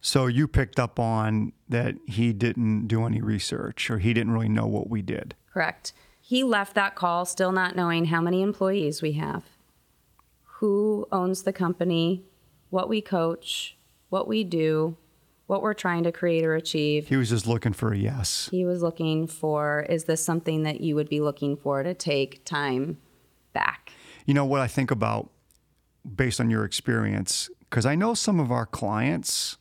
So 0.00 0.26
you 0.26 0.48
picked 0.48 0.80
up 0.80 0.98
on 0.98 1.52
that 1.68 1.94
he 2.06 2.32
didn't 2.32 2.88
do 2.88 3.04
any 3.04 3.20
research 3.20 3.88
or 3.90 3.98
he 3.98 4.12
didn't 4.12 4.32
really 4.32 4.48
know 4.48 4.66
what 4.66 4.90
we 4.90 5.00
did. 5.00 5.34
Correct. 5.52 5.92
He 6.20 6.42
left 6.42 6.74
that 6.74 6.94
call 6.96 7.24
still 7.24 7.52
not 7.52 7.76
knowing 7.76 8.06
how 8.06 8.20
many 8.20 8.42
employees 8.42 9.00
we 9.00 9.12
have 9.12 9.44
who 10.56 11.08
owns 11.10 11.42
the 11.42 11.52
company, 11.52 12.22
what 12.70 12.88
we 12.88 13.00
coach, 13.00 13.76
what 14.10 14.28
we 14.28 14.44
do, 14.44 14.96
what 15.46 15.60
we're 15.60 15.74
trying 15.74 16.04
to 16.04 16.12
create 16.12 16.44
or 16.44 16.54
achieve. 16.54 17.08
He 17.08 17.16
was 17.16 17.30
just 17.30 17.46
looking 17.46 17.72
for 17.72 17.92
a 17.92 17.98
yes. 17.98 18.48
He 18.50 18.64
was 18.64 18.80
looking 18.80 19.26
for 19.26 19.84
is 19.88 20.04
this 20.04 20.24
something 20.24 20.62
that 20.62 20.80
you 20.80 20.94
would 20.94 21.08
be 21.08 21.20
looking 21.20 21.56
for 21.56 21.82
to 21.82 21.94
take 21.94 22.44
time 22.44 22.98
back? 23.52 23.92
You 24.24 24.34
know 24.34 24.44
what 24.44 24.60
I 24.60 24.68
think 24.68 24.90
about 24.90 25.30
based 26.14 26.40
on 26.40 26.48
your 26.48 26.64
experience 26.64 27.50
because 27.72 27.86
I 27.86 27.94
know 27.94 28.12
some 28.12 28.38
of 28.38 28.52
our 28.52 28.66
clients 28.66 29.56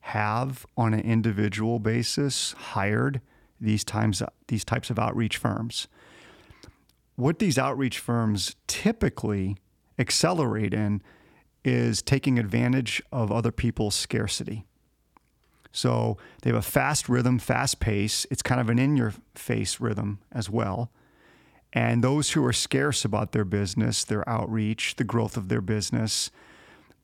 have 0.00 0.66
on 0.76 0.92
an 0.92 0.98
individual 0.98 1.78
basis 1.78 2.50
hired 2.50 3.20
these 3.60 3.84
times 3.84 4.20
these 4.48 4.64
types 4.64 4.90
of 4.90 4.98
outreach 4.98 5.36
firms. 5.36 5.86
What 7.14 7.38
these 7.38 7.56
outreach 7.56 8.00
firms 8.00 8.56
typically 8.66 9.56
accelerate 10.00 10.74
in 10.74 11.00
is 11.64 12.02
taking 12.02 12.40
advantage 12.40 13.00
of 13.12 13.30
other 13.30 13.52
people's 13.52 13.94
scarcity. 13.94 14.66
So 15.70 16.16
they 16.42 16.50
have 16.50 16.58
a 16.58 16.62
fast 16.62 17.08
rhythm, 17.08 17.38
fast 17.38 17.78
pace. 17.78 18.26
It's 18.32 18.42
kind 18.42 18.60
of 18.60 18.68
an 18.68 18.80
in 18.80 18.96
your 18.96 19.14
face 19.36 19.78
rhythm 19.78 20.18
as 20.32 20.50
well. 20.50 20.90
And 21.72 22.02
those 22.02 22.32
who 22.32 22.44
are 22.44 22.52
scarce 22.52 23.04
about 23.04 23.30
their 23.30 23.44
business, 23.44 24.02
their 24.02 24.28
outreach, 24.28 24.96
the 24.96 25.04
growth 25.04 25.36
of 25.36 25.48
their 25.48 25.60
business, 25.60 26.32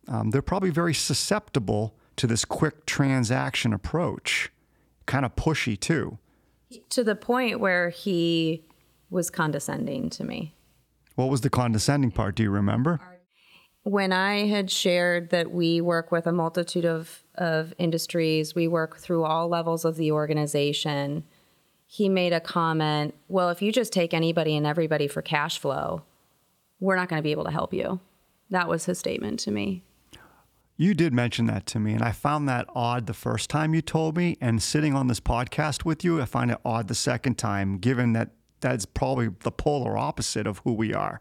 um, 0.09 0.31
they're 0.31 0.43
probably 0.43 0.71
very 0.71 0.95
susceptible 0.95 1.95
to 2.17 2.27
this 2.27 2.45
quick 2.45 2.87
transaction 2.87 3.73
approach, 3.73 4.51
kind 5.07 5.25
of 5.25 5.35
pushy 5.37 5.79
too. 5.79 6.19
To 6.91 7.05
the 7.05 7.15
point 7.15 7.61
where 7.61 7.91
he 7.91 8.65
was 9.11 9.31
condescending 9.31 10.11
to 10.11 10.25
me. 10.25 10.55
What 11.15 11.31
was 11.31 11.43
the 11.43 11.51
condescending 11.51 12.11
part? 12.11 12.35
Do 12.35 12.43
you 12.43 12.51
remember? 12.51 13.01
When 13.85 14.13
I 14.13 14.47
had 14.47 14.71
shared 14.71 15.31
that 15.31 15.51
we 15.51 15.81
work 15.81 16.11
with 16.11 16.27
a 16.27 16.33
multitude 16.33 16.87
of, 16.87 17.23
of 17.35 17.75
industries, 17.79 18.55
we 18.55 18.67
work 18.67 18.97
through 18.97 19.25
all 19.25 19.49
levels 19.49 19.85
of 19.85 19.97
the 19.97 20.11
organization, 20.11 21.25
he 21.87 22.09
made 22.09 22.33
a 22.33 22.41
comment 22.41 23.15
Well, 23.29 23.51
if 23.51 23.63
you 23.63 23.71
just 23.71 23.93
take 23.93 24.15
anybody 24.15 24.57
and 24.57 24.67
everybody 24.67 25.07
for 25.07 25.23
cash 25.23 25.59
flow, 25.59 26.03
we're 26.81 26.97
not 26.97 27.09
going 27.09 27.21
to 27.21 27.23
be 27.23 27.31
able 27.31 27.45
to 27.45 27.51
help 27.51 27.73
you. 27.73 28.01
That 28.51 28.69
was 28.69 28.87
his 28.87 28.99
statement 28.99 29.39
to 29.41 29.51
me. 29.51 29.83
You 30.77 30.93
did 30.93 31.13
mention 31.13 31.47
that 31.47 31.67
to 31.67 31.79
me, 31.79 31.93
and 31.93 32.03
I 32.03 32.11
found 32.11 32.49
that 32.49 32.67
odd 32.75 33.07
the 33.07 33.15
first 33.15 33.49
time 33.49 33.75
you 33.75 33.81
told 33.81 34.17
me. 34.17 34.37
And 34.41 34.61
sitting 34.61 34.93
on 34.95 35.07
this 35.07 35.21
podcast 35.21 35.85
with 35.85 36.03
you, 36.03 36.21
I 36.21 36.25
find 36.25 36.51
it 36.51 36.59
odd 36.65 36.89
the 36.89 36.97
second 36.97 37.39
time, 37.39 37.79
given 37.79 38.13
that 38.15 38.31
that's 38.61 38.85
probably 38.85 39.29
the 39.41 39.53
polar 39.53 39.97
opposite 39.97 40.49
of 40.49 40.59
who 40.65 40.73
we 40.73 40.93
are. 40.93 41.21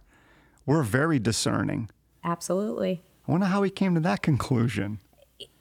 We're 0.66 0.82
very 0.82 1.20
discerning. 1.20 1.90
Absolutely. 2.24 3.04
I 3.28 3.32
wonder 3.32 3.46
how 3.46 3.62
he 3.62 3.70
came 3.70 3.94
to 3.94 4.00
that 4.02 4.24
conclusion. 4.24 5.00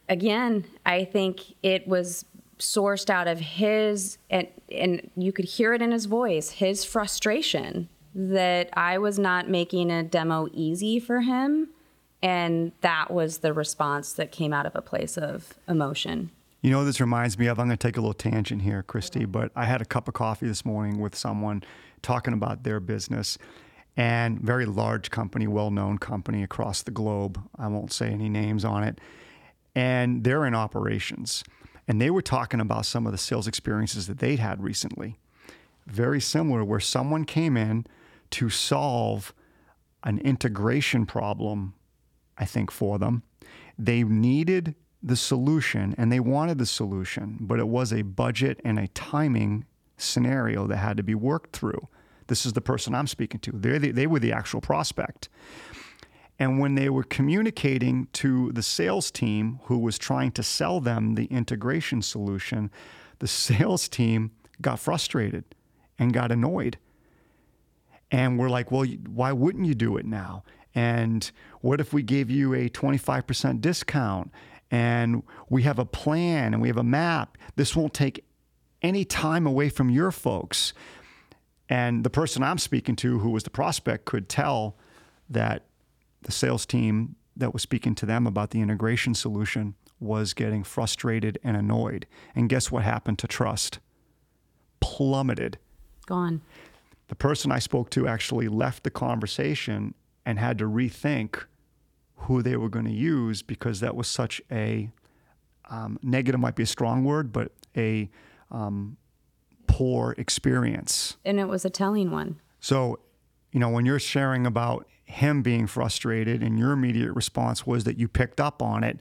Again, 0.08 0.64
I 0.86 1.04
think 1.04 1.54
it 1.62 1.86
was 1.86 2.24
sourced 2.58 3.10
out 3.10 3.26
of 3.26 3.40
his 3.40 4.18
and 4.30 4.46
and 4.70 5.10
you 5.16 5.32
could 5.32 5.44
hear 5.44 5.74
it 5.74 5.82
in 5.82 5.90
his 5.90 6.06
voice, 6.06 6.50
his 6.50 6.84
frustration 6.84 7.88
that 8.14 8.70
I 8.74 8.98
was 8.98 9.18
not 9.18 9.48
making 9.48 9.90
a 9.90 10.02
demo 10.02 10.48
easy 10.52 11.00
for 11.00 11.20
him 11.20 11.68
and 12.22 12.72
that 12.80 13.10
was 13.10 13.38
the 13.38 13.52
response 13.52 14.12
that 14.14 14.30
came 14.32 14.52
out 14.52 14.66
of 14.66 14.76
a 14.76 14.82
place 14.82 15.18
of 15.18 15.54
emotion. 15.68 16.30
You 16.60 16.70
know, 16.70 16.84
this 16.84 17.00
reminds 17.00 17.38
me 17.38 17.46
of, 17.46 17.58
I'm 17.58 17.66
going 17.66 17.76
to 17.76 17.88
take 17.88 17.96
a 17.96 18.00
little 18.00 18.14
tangent 18.14 18.62
here, 18.62 18.84
Christy, 18.84 19.24
but 19.24 19.50
I 19.56 19.64
had 19.64 19.82
a 19.82 19.84
cup 19.84 20.06
of 20.06 20.14
coffee 20.14 20.46
this 20.46 20.64
morning 20.64 21.00
with 21.00 21.16
someone 21.16 21.64
talking 22.02 22.32
about 22.32 22.62
their 22.62 22.78
business 22.78 23.36
and 23.96 24.40
very 24.40 24.64
large 24.64 25.10
company, 25.10 25.48
well 25.48 25.72
known 25.72 25.98
company 25.98 26.42
across 26.44 26.82
the 26.82 26.92
globe. 26.92 27.40
I 27.58 27.66
won't 27.66 27.92
say 27.92 28.10
any 28.10 28.28
names 28.28 28.64
on 28.64 28.84
it. 28.84 29.00
And 29.74 30.22
they're 30.22 30.46
in 30.46 30.54
operations. 30.54 31.42
And 31.88 32.00
they 32.00 32.10
were 32.10 32.22
talking 32.22 32.60
about 32.60 32.86
some 32.86 33.06
of 33.06 33.12
the 33.12 33.18
sales 33.18 33.48
experiences 33.48 34.06
that 34.06 34.18
they'd 34.18 34.38
had 34.38 34.62
recently. 34.62 35.18
Very 35.86 36.20
similar, 36.20 36.62
where 36.62 36.78
someone 36.78 37.24
came 37.24 37.56
in 37.56 37.86
to 38.30 38.48
solve 38.48 39.34
an 40.04 40.18
integration 40.18 41.06
problem, 41.06 41.74
I 42.38 42.44
think, 42.44 42.70
for 42.70 42.98
them. 42.98 43.22
They 43.78 44.02
needed 44.02 44.74
the 45.02 45.16
solution 45.16 45.94
and 45.98 46.12
they 46.12 46.20
wanted 46.20 46.58
the 46.58 46.66
solution, 46.66 47.38
but 47.40 47.58
it 47.58 47.68
was 47.68 47.92
a 47.92 48.02
budget 48.02 48.60
and 48.64 48.78
a 48.78 48.88
timing 48.88 49.64
scenario 49.96 50.66
that 50.66 50.76
had 50.76 50.96
to 50.96 51.02
be 51.02 51.14
worked 51.14 51.54
through. 51.56 51.88
This 52.28 52.46
is 52.46 52.52
the 52.52 52.60
person 52.60 52.94
I'm 52.94 53.06
speaking 53.06 53.40
to. 53.40 53.52
They, 53.52 53.78
they 53.78 54.06
were 54.06 54.20
the 54.20 54.32
actual 54.32 54.60
prospect. 54.60 55.28
And 56.38 56.58
when 56.58 56.74
they 56.74 56.88
were 56.88 57.02
communicating 57.02 58.08
to 58.14 58.52
the 58.52 58.62
sales 58.62 59.10
team 59.10 59.60
who 59.64 59.78
was 59.78 59.98
trying 59.98 60.32
to 60.32 60.42
sell 60.42 60.80
them 60.80 61.14
the 61.14 61.26
integration 61.26 62.02
solution, 62.02 62.70
the 63.18 63.28
sales 63.28 63.88
team 63.88 64.32
got 64.60 64.78
frustrated 64.80 65.44
and 65.98 66.12
got 66.12 66.32
annoyed. 66.32 66.78
And 68.10 68.38
we're 68.38 68.50
like, 68.50 68.70
well, 68.70 68.84
why 68.84 69.32
wouldn't 69.32 69.66
you 69.66 69.74
do 69.74 69.96
it 69.96 70.06
now? 70.06 70.42
And 70.74 71.30
what 71.60 71.80
if 71.80 71.92
we 71.92 72.02
gave 72.02 72.30
you 72.30 72.54
a 72.54 72.68
25% 72.68 73.60
discount? 73.60 74.32
and 74.72 75.22
we 75.50 75.62
have 75.62 75.78
a 75.78 75.84
plan 75.84 76.54
and 76.54 76.60
we 76.60 76.68
have 76.68 76.78
a 76.78 76.82
map. 76.82 77.36
This 77.56 77.76
won't 77.76 77.92
take 77.92 78.24
any 78.80 79.04
time 79.04 79.46
away 79.46 79.68
from 79.68 79.90
your 79.90 80.10
folks. 80.10 80.72
And 81.68 82.04
the 82.04 82.10
person 82.10 82.42
I'm 82.42 82.58
speaking 82.58 82.96
to, 82.96 83.18
who 83.18 83.30
was 83.30 83.44
the 83.44 83.50
prospect, 83.50 84.06
could 84.06 84.28
tell 84.30 84.76
that 85.28 85.66
the 86.22 86.32
sales 86.32 86.64
team 86.64 87.16
that 87.36 87.52
was 87.52 87.62
speaking 87.62 87.94
to 87.96 88.06
them 88.06 88.26
about 88.26 88.50
the 88.50 88.60
integration 88.60 89.14
solution 89.14 89.74
was 90.00 90.32
getting 90.32 90.64
frustrated 90.64 91.38
and 91.44 91.56
annoyed. 91.56 92.06
And 92.34 92.48
guess 92.48 92.72
what 92.72 92.82
happened 92.82 93.18
to 93.20 93.28
trust? 93.28 93.78
Plummeted. 94.80 95.58
Gone. 96.06 96.40
The 97.08 97.14
person 97.14 97.52
I 97.52 97.58
spoke 97.58 97.90
to 97.90 98.08
actually 98.08 98.48
left 98.48 98.84
the 98.84 98.90
conversation 98.90 99.94
and 100.24 100.38
had 100.38 100.58
to 100.58 100.64
rethink 100.64 101.44
who 102.16 102.42
they 102.42 102.56
were 102.56 102.68
going 102.68 102.84
to 102.84 102.92
use 102.92 103.42
because 103.42 103.80
that 103.80 103.96
was 103.96 104.06
such 104.06 104.40
a 104.50 104.90
um, 105.70 105.98
negative, 106.02 106.40
might 106.40 106.54
be 106.54 106.62
a 106.62 106.66
strong 106.66 107.04
word, 107.04 107.32
but 107.32 107.52
a 107.76 108.10
um, 108.50 108.96
poor 109.66 110.14
experience. 110.18 111.16
And 111.24 111.40
it 111.40 111.48
was 111.48 111.64
a 111.64 111.70
telling 111.70 112.10
one. 112.10 112.40
So, 112.60 113.00
you 113.50 113.58
know, 113.58 113.68
when 113.68 113.86
you're 113.86 113.98
sharing 113.98 114.46
about 114.46 114.86
him 115.04 115.42
being 115.42 115.66
frustrated 115.66 116.42
and 116.42 116.58
your 116.58 116.72
immediate 116.72 117.12
response 117.12 117.66
was 117.66 117.84
that 117.84 117.98
you 117.98 118.08
picked 118.08 118.40
up 118.40 118.62
on 118.62 118.84
it 118.84 119.00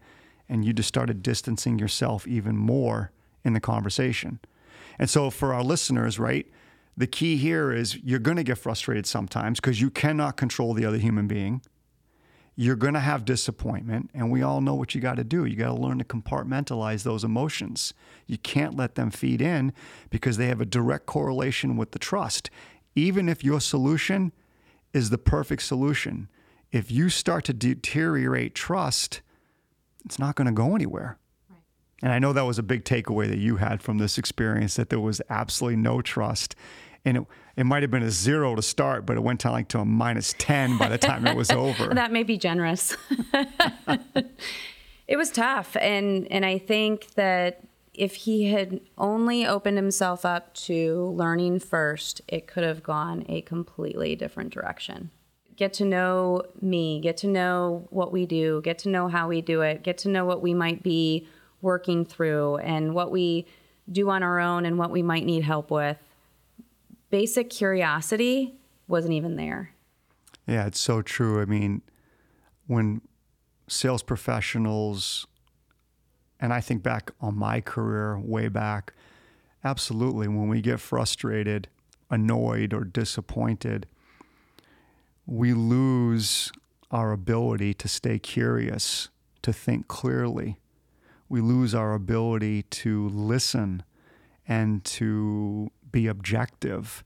and 0.49 0.65
you 0.65 0.73
just 0.73 0.89
started 0.89 1.21
distancing 1.21 1.79
yourself 1.79 2.27
even 2.27 2.57
more 2.57 3.11
in 3.43 3.53
the 3.53 3.59
conversation. 3.59 4.39
And 4.99 5.09
so 5.09 5.29
for 5.29 5.53
our 5.53 5.63
listeners, 5.63 6.19
right, 6.19 6.45
the 7.01 7.07
key 7.07 7.35
here 7.35 7.71
is 7.71 7.97
you're 8.03 8.19
going 8.19 8.37
to 8.37 8.43
get 8.43 8.59
frustrated 8.59 9.07
sometimes 9.07 9.59
because 9.59 9.81
you 9.81 9.89
cannot 9.89 10.37
control 10.37 10.75
the 10.75 10.85
other 10.85 10.99
human 10.99 11.27
being. 11.27 11.63
You're 12.55 12.75
going 12.75 12.93
to 12.93 12.99
have 12.99 13.25
disappointment, 13.25 14.11
and 14.13 14.29
we 14.29 14.43
all 14.43 14.61
know 14.61 14.75
what 14.75 14.93
you 14.93 15.01
got 15.01 15.15
to 15.15 15.23
do. 15.23 15.45
You 15.45 15.55
got 15.55 15.69
to 15.69 15.81
learn 15.81 15.97
to 15.97 16.03
compartmentalize 16.03 17.01
those 17.01 17.23
emotions. 17.23 17.95
You 18.27 18.37
can't 18.37 18.75
let 18.75 18.93
them 18.93 19.09
feed 19.09 19.41
in 19.41 19.73
because 20.11 20.37
they 20.37 20.45
have 20.45 20.61
a 20.61 20.65
direct 20.65 21.07
correlation 21.07 21.75
with 21.75 21.89
the 21.89 21.97
trust. 21.97 22.51
Even 22.93 23.27
if 23.27 23.43
your 23.43 23.59
solution 23.59 24.31
is 24.93 25.09
the 25.09 25.17
perfect 25.17 25.63
solution, 25.63 26.27
if 26.71 26.91
you 26.91 27.09
start 27.09 27.45
to 27.45 27.53
deteriorate 27.53 28.53
trust, 28.53 29.21
it's 30.05 30.19
not 30.19 30.35
going 30.35 30.45
to 30.45 30.53
go 30.53 30.75
anywhere. 30.75 31.17
And 32.03 32.11
I 32.11 32.19
know 32.19 32.33
that 32.33 32.45
was 32.45 32.59
a 32.59 32.63
big 32.63 32.83
takeaway 32.83 33.27
that 33.27 33.37
you 33.37 33.57
had 33.57 33.81
from 33.81 33.97
this 33.97 34.17
experience 34.17 34.75
that 34.75 34.89
there 34.89 34.99
was 34.99 35.21
absolutely 35.29 35.77
no 35.77 36.01
trust. 36.01 36.55
And 37.03 37.17
it, 37.17 37.23
it 37.57 37.65
might 37.65 37.81
have 37.83 37.91
been 37.91 38.03
a 38.03 38.11
zero 38.11 38.55
to 38.55 38.61
start, 38.61 39.05
but 39.05 39.17
it 39.17 39.21
went 39.21 39.39
to 39.41 39.51
like 39.51 39.67
to 39.69 39.79
a 39.79 39.85
minus 39.85 40.35
10 40.37 40.77
by 40.77 40.87
the 40.87 40.97
time 40.97 41.25
it 41.25 41.35
was 41.35 41.49
over. 41.51 41.93
that 41.93 42.11
may 42.11 42.23
be 42.23 42.37
generous. 42.37 42.95
it 45.07 45.17
was 45.17 45.31
tough. 45.31 45.75
And, 45.77 46.31
and 46.31 46.45
I 46.45 46.57
think 46.57 47.13
that 47.15 47.63
if 47.93 48.15
he 48.15 48.51
had 48.51 48.79
only 48.97 49.45
opened 49.45 49.77
himself 49.77 50.25
up 50.25 50.53
to 50.53 51.13
learning 51.15 51.59
first, 51.59 52.21
it 52.27 52.47
could 52.47 52.63
have 52.63 52.83
gone 52.83 53.25
a 53.27 53.41
completely 53.41 54.15
different 54.15 54.51
direction. 54.51 55.11
Get 55.55 55.73
to 55.73 55.85
know 55.85 56.43
me, 56.61 56.99
get 57.01 57.17
to 57.17 57.27
know 57.27 57.87
what 57.89 58.11
we 58.11 58.25
do, 58.25 58.61
get 58.63 58.79
to 58.79 58.89
know 58.89 59.07
how 59.07 59.27
we 59.27 59.41
do 59.41 59.61
it, 59.61 59.83
get 59.83 59.97
to 59.99 60.09
know 60.09 60.25
what 60.25 60.41
we 60.41 60.53
might 60.53 60.81
be 60.81 61.27
working 61.61 62.05
through 62.05 62.57
and 62.57 62.93
what 62.95 63.11
we 63.11 63.45
do 63.91 64.09
on 64.09 64.23
our 64.23 64.39
own 64.39 64.65
and 64.65 64.77
what 64.77 64.89
we 64.89 65.01
might 65.01 65.25
need 65.25 65.43
help 65.43 65.69
with. 65.69 65.97
Basic 67.11 67.49
curiosity 67.49 68.55
wasn't 68.87 69.13
even 69.13 69.35
there. 69.35 69.75
Yeah, 70.47 70.65
it's 70.65 70.79
so 70.79 71.01
true. 71.01 71.41
I 71.41 71.45
mean, 71.45 71.81
when 72.67 73.01
sales 73.67 74.01
professionals, 74.01 75.27
and 76.39 76.53
I 76.53 76.61
think 76.61 76.81
back 76.81 77.11
on 77.21 77.35
my 77.35 77.61
career 77.61 78.17
way 78.17 78.47
back, 78.47 78.93
absolutely, 79.63 80.27
when 80.27 80.47
we 80.47 80.61
get 80.61 80.79
frustrated, 80.79 81.67
annoyed, 82.09 82.73
or 82.73 82.85
disappointed, 82.85 83.87
we 85.25 85.53
lose 85.53 86.51
our 86.91 87.11
ability 87.11 87.73
to 87.75 87.87
stay 87.87 88.19
curious, 88.19 89.09
to 89.41 89.53
think 89.53 89.87
clearly, 89.87 90.57
we 91.29 91.41
lose 91.41 91.75
our 91.75 91.93
ability 91.93 92.63
to 92.63 93.07
listen 93.09 93.83
and 94.47 94.83
to 94.83 95.71
be 95.91 96.07
objective. 96.07 97.03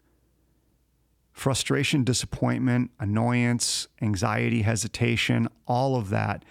Frustration, 1.32 2.04
disappointment, 2.04 2.92
annoyance, 3.00 3.88
anxiety, 4.02 4.62
hesitation, 4.62 5.50
all 5.68 5.96
of 5.96 6.10
that 6.10 6.44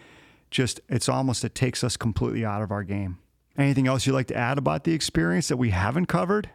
just, 0.51 0.81
it's 0.89 1.09
almost, 1.09 1.45
it 1.45 1.55
takes 1.55 1.83
us 1.83 1.97
completely 1.97 2.45
out 2.45 2.63
of 2.63 2.71
our 2.71 2.85
game. 2.85 3.19
Anything 3.57 3.89
else 3.89 4.07
you'd 4.07 4.13
like 4.13 4.29
to 4.29 4.37
add 4.37 4.59
about 4.59 4.85
the 4.85 4.93
experience 4.93 5.49
that 5.49 5.57
we 5.57 5.71
haven't 5.71 6.07
covered? 6.07 6.49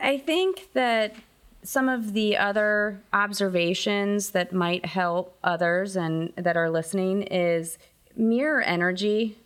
I, 0.00 0.18
think 0.18 0.72
that 0.74 1.14
some 1.62 1.88
of 1.88 2.12
the 2.12 2.36
other 2.36 3.00
observations 3.12 4.30
that 4.30 4.52
might 4.52 4.84
help 4.84 5.38
others 5.42 5.96
and 5.96 6.32
that 6.36 6.56
are 6.56 6.68
listening 6.68 7.22
is 7.22 7.78
mirror 8.16 8.62
energy 8.62 9.36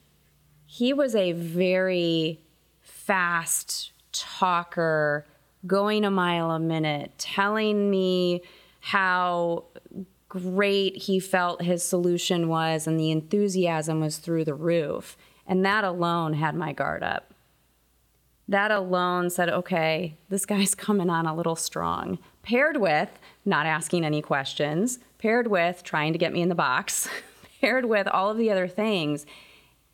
he 0.72 0.92
was 0.92 1.16
a 1.16 1.32
very 1.32 2.38
fast 2.80 3.90
talker, 4.12 5.26
going 5.66 6.04
a 6.04 6.10
mile 6.10 6.50
a 6.50 6.58
minute, 6.58 7.12
telling 7.18 7.90
me 7.90 8.42
how 8.80 9.64
great 10.28 10.96
he 10.96 11.20
felt 11.20 11.62
his 11.62 11.82
solution 11.82 12.48
was, 12.48 12.86
and 12.86 12.98
the 12.98 13.10
enthusiasm 13.10 14.00
was 14.00 14.18
through 14.18 14.44
the 14.44 14.54
roof. 14.54 15.16
And 15.46 15.64
that 15.64 15.84
alone 15.84 16.34
had 16.34 16.54
my 16.54 16.72
guard 16.72 17.02
up. 17.02 17.34
That 18.48 18.70
alone 18.70 19.30
said, 19.30 19.48
okay, 19.48 20.16
this 20.28 20.46
guy's 20.46 20.74
coming 20.76 21.10
on 21.10 21.26
a 21.26 21.34
little 21.34 21.56
strong. 21.56 22.18
Paired 22.42 22.78
with 22.78 23.18
not 23.44 23.66
asking 23.66 24.04
any 24.04 24.22
questions, 24.22 24.98
paired 25.18 25.48
with 25.48 25.82
trying 25.82 26.12
to 26.12 26.18
get 26.18 26.32
me 26.32 26.42
in 26.42 26.48
the 26.48 26.54
box, 26.54 27.08
paired 27.60 27.84
with 27.84 28.06
all 28.06 28.30
of 28.30 28.38
the 28.38 28.50
other 28.50 28.68
things 28.68 29.26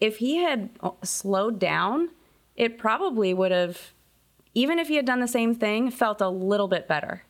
if 0.01 0.19
he 0.19 0.37
had 0.37 0.71
slowed 1.03 1.59
down, 1.59 2.11
it 2.55 2.79
probably 2.79 3.33
would 3.33 3.53
have, 3.53 3.93
even 4.57 4.79
if 4.79 4.89
he 4.89 4.97
had 4.97 5.05
done 5.05 5.21
the 5.21 5.29
same 5.29 5.55
thing, 5.55 5.91
felt 5.91 6.23
a 6.23 6.31
little 6.31 6.67
bit 6.67 6.89
better. 6.89 7.23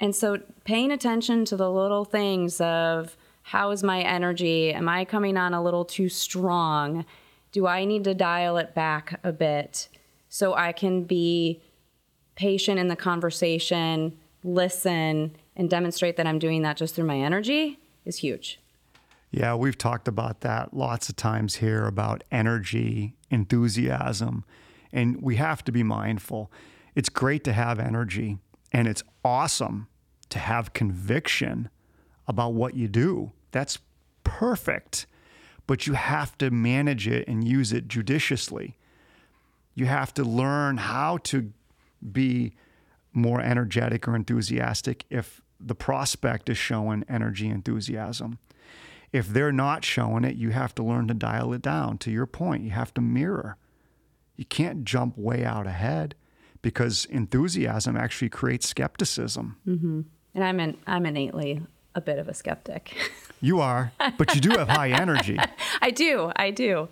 And 0.00 0.16
so 0.16 0.38
paying 0.64 0.90
attention 0.90 1.44
to 1.44 1.56
the 1.56 1.70
little 1.70 2.06
things 2.06 2.62
of 2.62 3.14
how 3.42 3.72
is 3.72 3.82
my 3.82 4.00
energy? 4.00 4.72
Am 4.72 4.88
I 4.88 5.04
coming 5.04 5.36
on 5.36 5.52
a 5.52 5.62
little 5.62 5.84
too 5.84 6.08
strong? 6.08 7.04
Do 7.52 7.66
I 7.66 7.84
need 7.84 8.04
to 8.04 8.14
dial 8.14 8.56
it 8.56 8.74
back 8.74 9.20
a 9.22 9.32
bit 9.32 9.88
so 10.30 10.54
I 10.54 10.72
can 10.72 11.04
be 11.04 11.60
patient 12.36 12.78
in 12.78 12.88
the 12.88 12.96
conversation, 12.96 14.16
listen, 14.42 15.36
and 15.56 15.68
demonstrate 15.68 16.16
that 16.16 16.26
I'm 16.26 16.38
doing 16.38 16.62
that 16.62 16.78
just 16.78 16.94
through 16.94 17.04
my 17.04 17.18
energy 17.18 17.78
is 18.06 18.16
huge. 18.16 18.60
Yeah, 19.30 19.54
we've 19.54 19.76
talked 19.76 20.08
about 20.08 20.40
that 20.40 20.72
lots 20.72 21.10
of 21.10 21.16
times 21.16 21.56
here 21.56 21.86
about 21.86 22.24
energy, 22.32 23.14
enthusiasm, 23.30 24.44
and 24.96 25.20
we 25.20 25.36
have 25.36 25.62
to 25.62 25.70
be 25.70 25.82
mindful. 25.82 26.50
It's 26.94 27.10
great 27.10 27.44
to 27.44 27.52
have 27.52 27.78
energy, 27.78 28.38
and 28.72 28.88
it's 28.88 29.02
awesome 29.22 29.88
to 30.30 30.38
have 30.38 30.72
conviction 30.72 31.68
about 32.26 32.54
what 32.54 32.74
you 32.74 32.88
do. 32.88 33.32
That's 33.52 33.78
perfect. 34.24 35.06
But 35.66 35.86
you 35.86 35.92
have 35.92 36.38
to 36.38 36.50
manage 36.50 37.06
it 37.06 37.28
and 37.28 37.46
use 37.46 37.72
it 37.72 37.88
judiciously. 37.88 38.78
You 39.74 39.84
have 39.86 40.14
to 40.14 40.24
learn 40.24 40.78
how 40.78 41.18
to 41.24 41.52
be 42.12 42.54
more 43.12 43.40
energetic 43.40 44.08
or 44.08 44.16
enthusiastic 44.16 45.04
if 45.10 45.42
the 45.60 45.74
prospect 45.74 46.48
is 46.48 46.56
showing 46.56 47.04
energy 47.08 47.48
enthusiasm. 47.48 48.38
If 49.12 49.28
they're 49.28 49.52
not 49.52 49.84
showing 49.84 50.24
it, 50.24 50.36
you 50.36 50.50
have 50.50 50.74
to 50.76 50.82
learn 50.82 51.08
to 51.08 51.14
dial 51.14 51.52
it 51.52 51.62
down. 51.62 51.98
To 51.98 52.10
your 52.10 52.26
point, 52.26 52.64
you 52.64 52.70
have 52.70 52.94
to 52.94 53.00
mirror. 53.02 53.58
You 54.36 54.44
can't 54.44 54.84
jump 54.84 55.16
way 55.16 55.44
out 55.44 55.66
ahead 55.66 56.14
because 56.62 57.06
enthusiasm 57.06 57.96
actually 57.96 58.28
creates 58.28 58.68
skepticism. 58.68 59.56
Mm-hmm. 59.66 60.00
And 60.34 60.44
I'm 60.44 60.60
an, 60.60 60.76
I'm 60.86 61.06
innately 61.06 61.62
a 61.94 62.00
bit 62.00 62.18
of 62.18 62.28
a 62.28 62.34
skeptic. 62.34 62.94
you 63.40 63.60
are, 63.60 63.92
but 64.18 64.34
you 64.34 64.40
do 64.40 64.50
have 64.50 64.68
high 64.68 64.90
energy. 64.90 65.38
I 65.80 65.90
do. 65.90 66.32
I 66.36 66.50
do. 66.50 66.88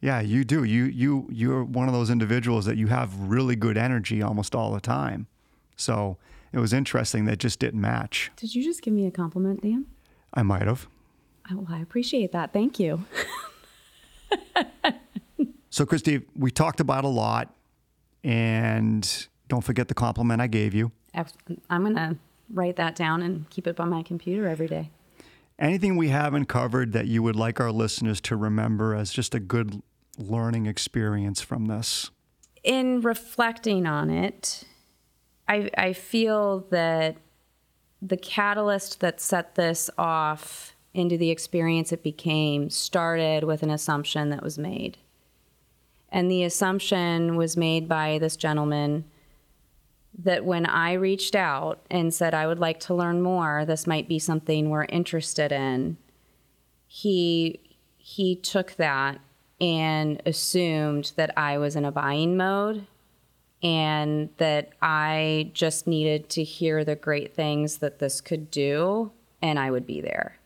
Yeah, 0.00 0.20
you 0.20 0.44
do. 0.44 0.64
You 0.64 0.84
you 0.84 1.28
you're 1.30 1.62
one 1.62 1.86
of 1.86 1.94
those 1.94 2.10
individuals 2.10 2.64
that 2.64 2.76
you 2.78 2.86
have 2.86 3.14
really 3.14 3.54
good 3.54 3.76
energy 3.76 4.22
almost 4.22 4.54
all 4.54 4.72
the 4.72 4.80
time. 4.80 5.26
So 5.76 6.16
it 6.52 6.58
was 6.58 6.72
interesting 6.72 7.26
that 7.26 7.38
just 7.38 7.58
didn't 7.58 7.80
match. 7.80 8.30
Did 8.36 8.54
you 8.54 8.64
just 8.64 8.82
give 8.82 8.94
me 8.94 9.06
a 9.06 9.10
compliment, 9.10 9.62
Dan? 9.62 9.86
I 10.32 10.42
might 10.42 10.66
have. 10.66 10.88
Oh, 11.50 11.58
well, 11.58 11.78
I 11.78 11.80
appreciate 11.80 12.32
that. 12.32 12.52
Thank 12.52 12.78
you. 12.78 13.04
So, 15.70 15.86
Christy, 15.86 16.22
we 16.36 16.50
talked 16.50 16.80
about 16.80 17.04
a 17.04 17.08
lot, 17.08 17.54
and 18.22 19.26
don't 19.48 19.62
forget 19.62 19.88
the 19.88 19.94
compliment 19.94 20.40
I 20.40 20.46
gave 20.46 20.74
you. 20.74 20.92
I'm 21.68 21.82
going 21.82 21.96
to 21.96 22.16
write 22.52 22.76
that 22.76 22.94
down 22.94 23.22
and 23.22 23.48
keep 23.50 23.66
it 23.66 23.76
by 23.76 23.84
my 23.84 24.02
computer 24.02 24.48
every 24.48 24.68
day. 24.68 24.90
Anything 25.58 25.96
we 25.96 26.08
haven't 26.08 26.46
covered 26.46 26.92
that 26.92 27.06
you 27.06 27.22
would 27.22 27.36
like 27.36 27.60
our 27.60 27.72
listeners 27.72 28.20
to 28.22 28.36
remember 28.36 28.94
as 28.94 29.12
just 29.12 29.34
a 29.34 29.40
good 29.40 29.82
learning 30.18 30.66
experience 30.66 31.40
from 31.40 31.66
this? 31.66 32.10
in 32.62 33.00
reflecting 33.00 33.86
on 33.86 34.10
it, 34.10 34.64
I, 35.48 35.70
I 35.76 35.92
feel 35.92 36.60
that 36.70 37.16
the 38.02 38.16
catalyst 38.16 39.00
that 39.00 39.20
set 39.20 39.54
this 39.54 39.90
off 39.98 40.74
into 40.92 41.16
the 41.16 41.30
experience 41.30 41.92
it 41.92 42.02
became 42.02 42.70
started 42.70 43.44
with 43.44 43.62
an 43.62 43.70
assumption 43.70 44.30
that 44.30 44.42
was 44.42 44.58
made. 44.58 44.98
And 46.12 46.30
the 46.30 46.44
assumption 46.44 47.36
was 47.36 47.56
made 47.56 47.88
by 47.88 48.18
this 48.18 48.36
gentleman 48.36 49.04
that 50.18 50.44
when 50.44 50.66
I 50.66 50.94
reached 50.94 51.34
out 51.34 51.80
and 51.90 52.12
said 52.12 52.34
I 52.34 52.46
would 52.46 52.58
like 52.58 52.80
to 52.80 52.94
learn 52.94 53.22
more, 53.22 53.64
this 53.64 53.86
might 53.86 54.08
be 54.08 54.18
something 54.18 54.68
we're 54.68 54.84
interested 54.84 55.52
in, 55.52 55.96
he 56.86 57.60
he 57.96 58.34
took 58.34 58.72
that 58.72 59.20
and 59.60 60.20
assumed 60.26 61.12
that 61.16 61.36
I 61.38 61.58
was 61.58 61.76
in 61.76 61.84
a 61.84 61.92
buying 61.92 62.36
mode 62.36 62.86
and 63.62 64.30
that 64.38 64.72
I 64.80 65.50
just 65.52 65.86
needed 65.86 66.28
to 66.30 66.42
hear 66.42 66.84
the 66.84 66.96
great 66.96 67.34
things 67.34 67.78
that 67.78 67.98
this 67.98 68.20
could 68.20 68.50
do 68.50 69.12
and 69.42 69.58
I 69.58 69.70
would 69.70 69.86
be 69.86 70.00
there. 70.00 70.39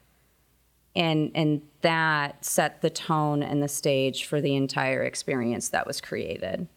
And 0.97 1.31
and 1.35 1.63
that 1.81 2.45
set 2.45 2.81
the 2.81 2.91
tone 2.91 3.43
and 3.43 3.63
the 3.63 3.69
stage 3.69 4.25
for 4.25 4.41
the 4.41 4.55
entire 4.55 5.03
experience 5.03 5.69
that 5.71 5.87
was 5.87 6.01
created. 6.01 6.69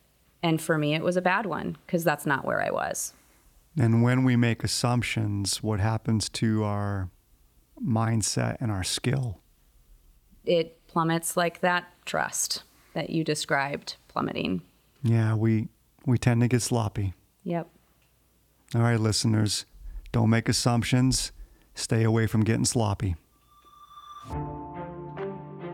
And 0.41 0.62
for 0.62 0.77
me 0.77 0.95
it 0.95 1.03
was 1.03 1.17
a 1.17 1.21
bad 1.21 1.45
one 1.45 1.77
because 1.86 2.03
that's 2.03 2.25
not 2.25 2.45
where 2.45 2.62
I 2.62 2.71
was. 2.71 3.13
And 3.80 4.01
when 4.01 4.23
we 4.23 4.36
make 4.36 4.63
assumptions, 4.63 5.62
what 5.62 5.80
happens 5.80 6.30
to 6.30 6.63
our 6.63 7.10
mindset 7.84 8.58
and 8.60 8.71
our 8.71 8.84
skill? 8.84 9.39
It 10.45 10.80
plummets 10.88 11.38
like 11.38 11.62
that 11.62 11.86
trust 12.06 12.63
that 12.93 13.12
you 13.12 13.23
described 13.23 13.97
plummeting. 14.08 14.63
Yeah, 15.03 15.36
we 15.36 15.67
we 16.06 16.17
tend 16.17 16.41
to 16.41 16.47
get 16.47 16.62
sloppy. 16.62 17.13
Yep. 17.43 17.69
All 18.73 18.82
right, 18.82 18.99
listeners, 18.99 19.65
don't 20.12 20.30
make 20.30 20.49
assumptions. 20.49 21.32
Stay 21.75 22.03
away 22.03 22.25
from 22.25 22.43
getting 22.43 22.65
sloppy. 22.65 23.15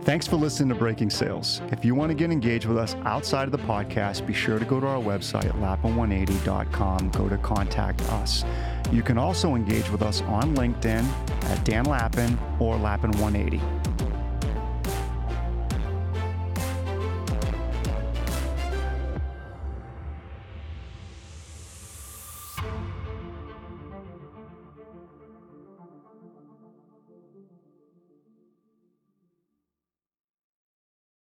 Thanks 0.03 0.27
for 0.27 0.35
listening 0.35 0.67
to 0.67 0.75
Breaking 0.75 1.09
Sales. 1.09 1.61
If 1.71 1.85
you 1.85 1.95
want 1.95 2.09
to 2.09 2.13
get 2.13 2.29
engaged 2.29 2.65
with 2.65 2.77
us 2.77 2.93
outside 3.05 3.45
of 3.45 3.53
the 3.53 3.57
podcast, 3.59 4.27
be 4.27 4.33
sure 4.33 4.59
to 4.59 4.65
go 4.65 4.81
to 4.81 4.85
our 4.85 5.01
website 5.01 5.45
at 5.45 5.55
lappin180.com. 5.55 7.11
Go 7.11 7.29
to 7.29 7.37
contact 7.37 8.01
us. 8.09 8.43
You 8.91 9.01
can 9.01 9.17
also 9.17 9.55
engage 9.55 9.89
with 9.89 10.01
us 10.01 10.21
on 10.23 10.57
LinkedIn 10.57 11.05
at 11.43 11.63
Dan 11.63 11.85
Lappin 11.85 12.37
or 12.59 12.75
Lappin180. 12.75 13.82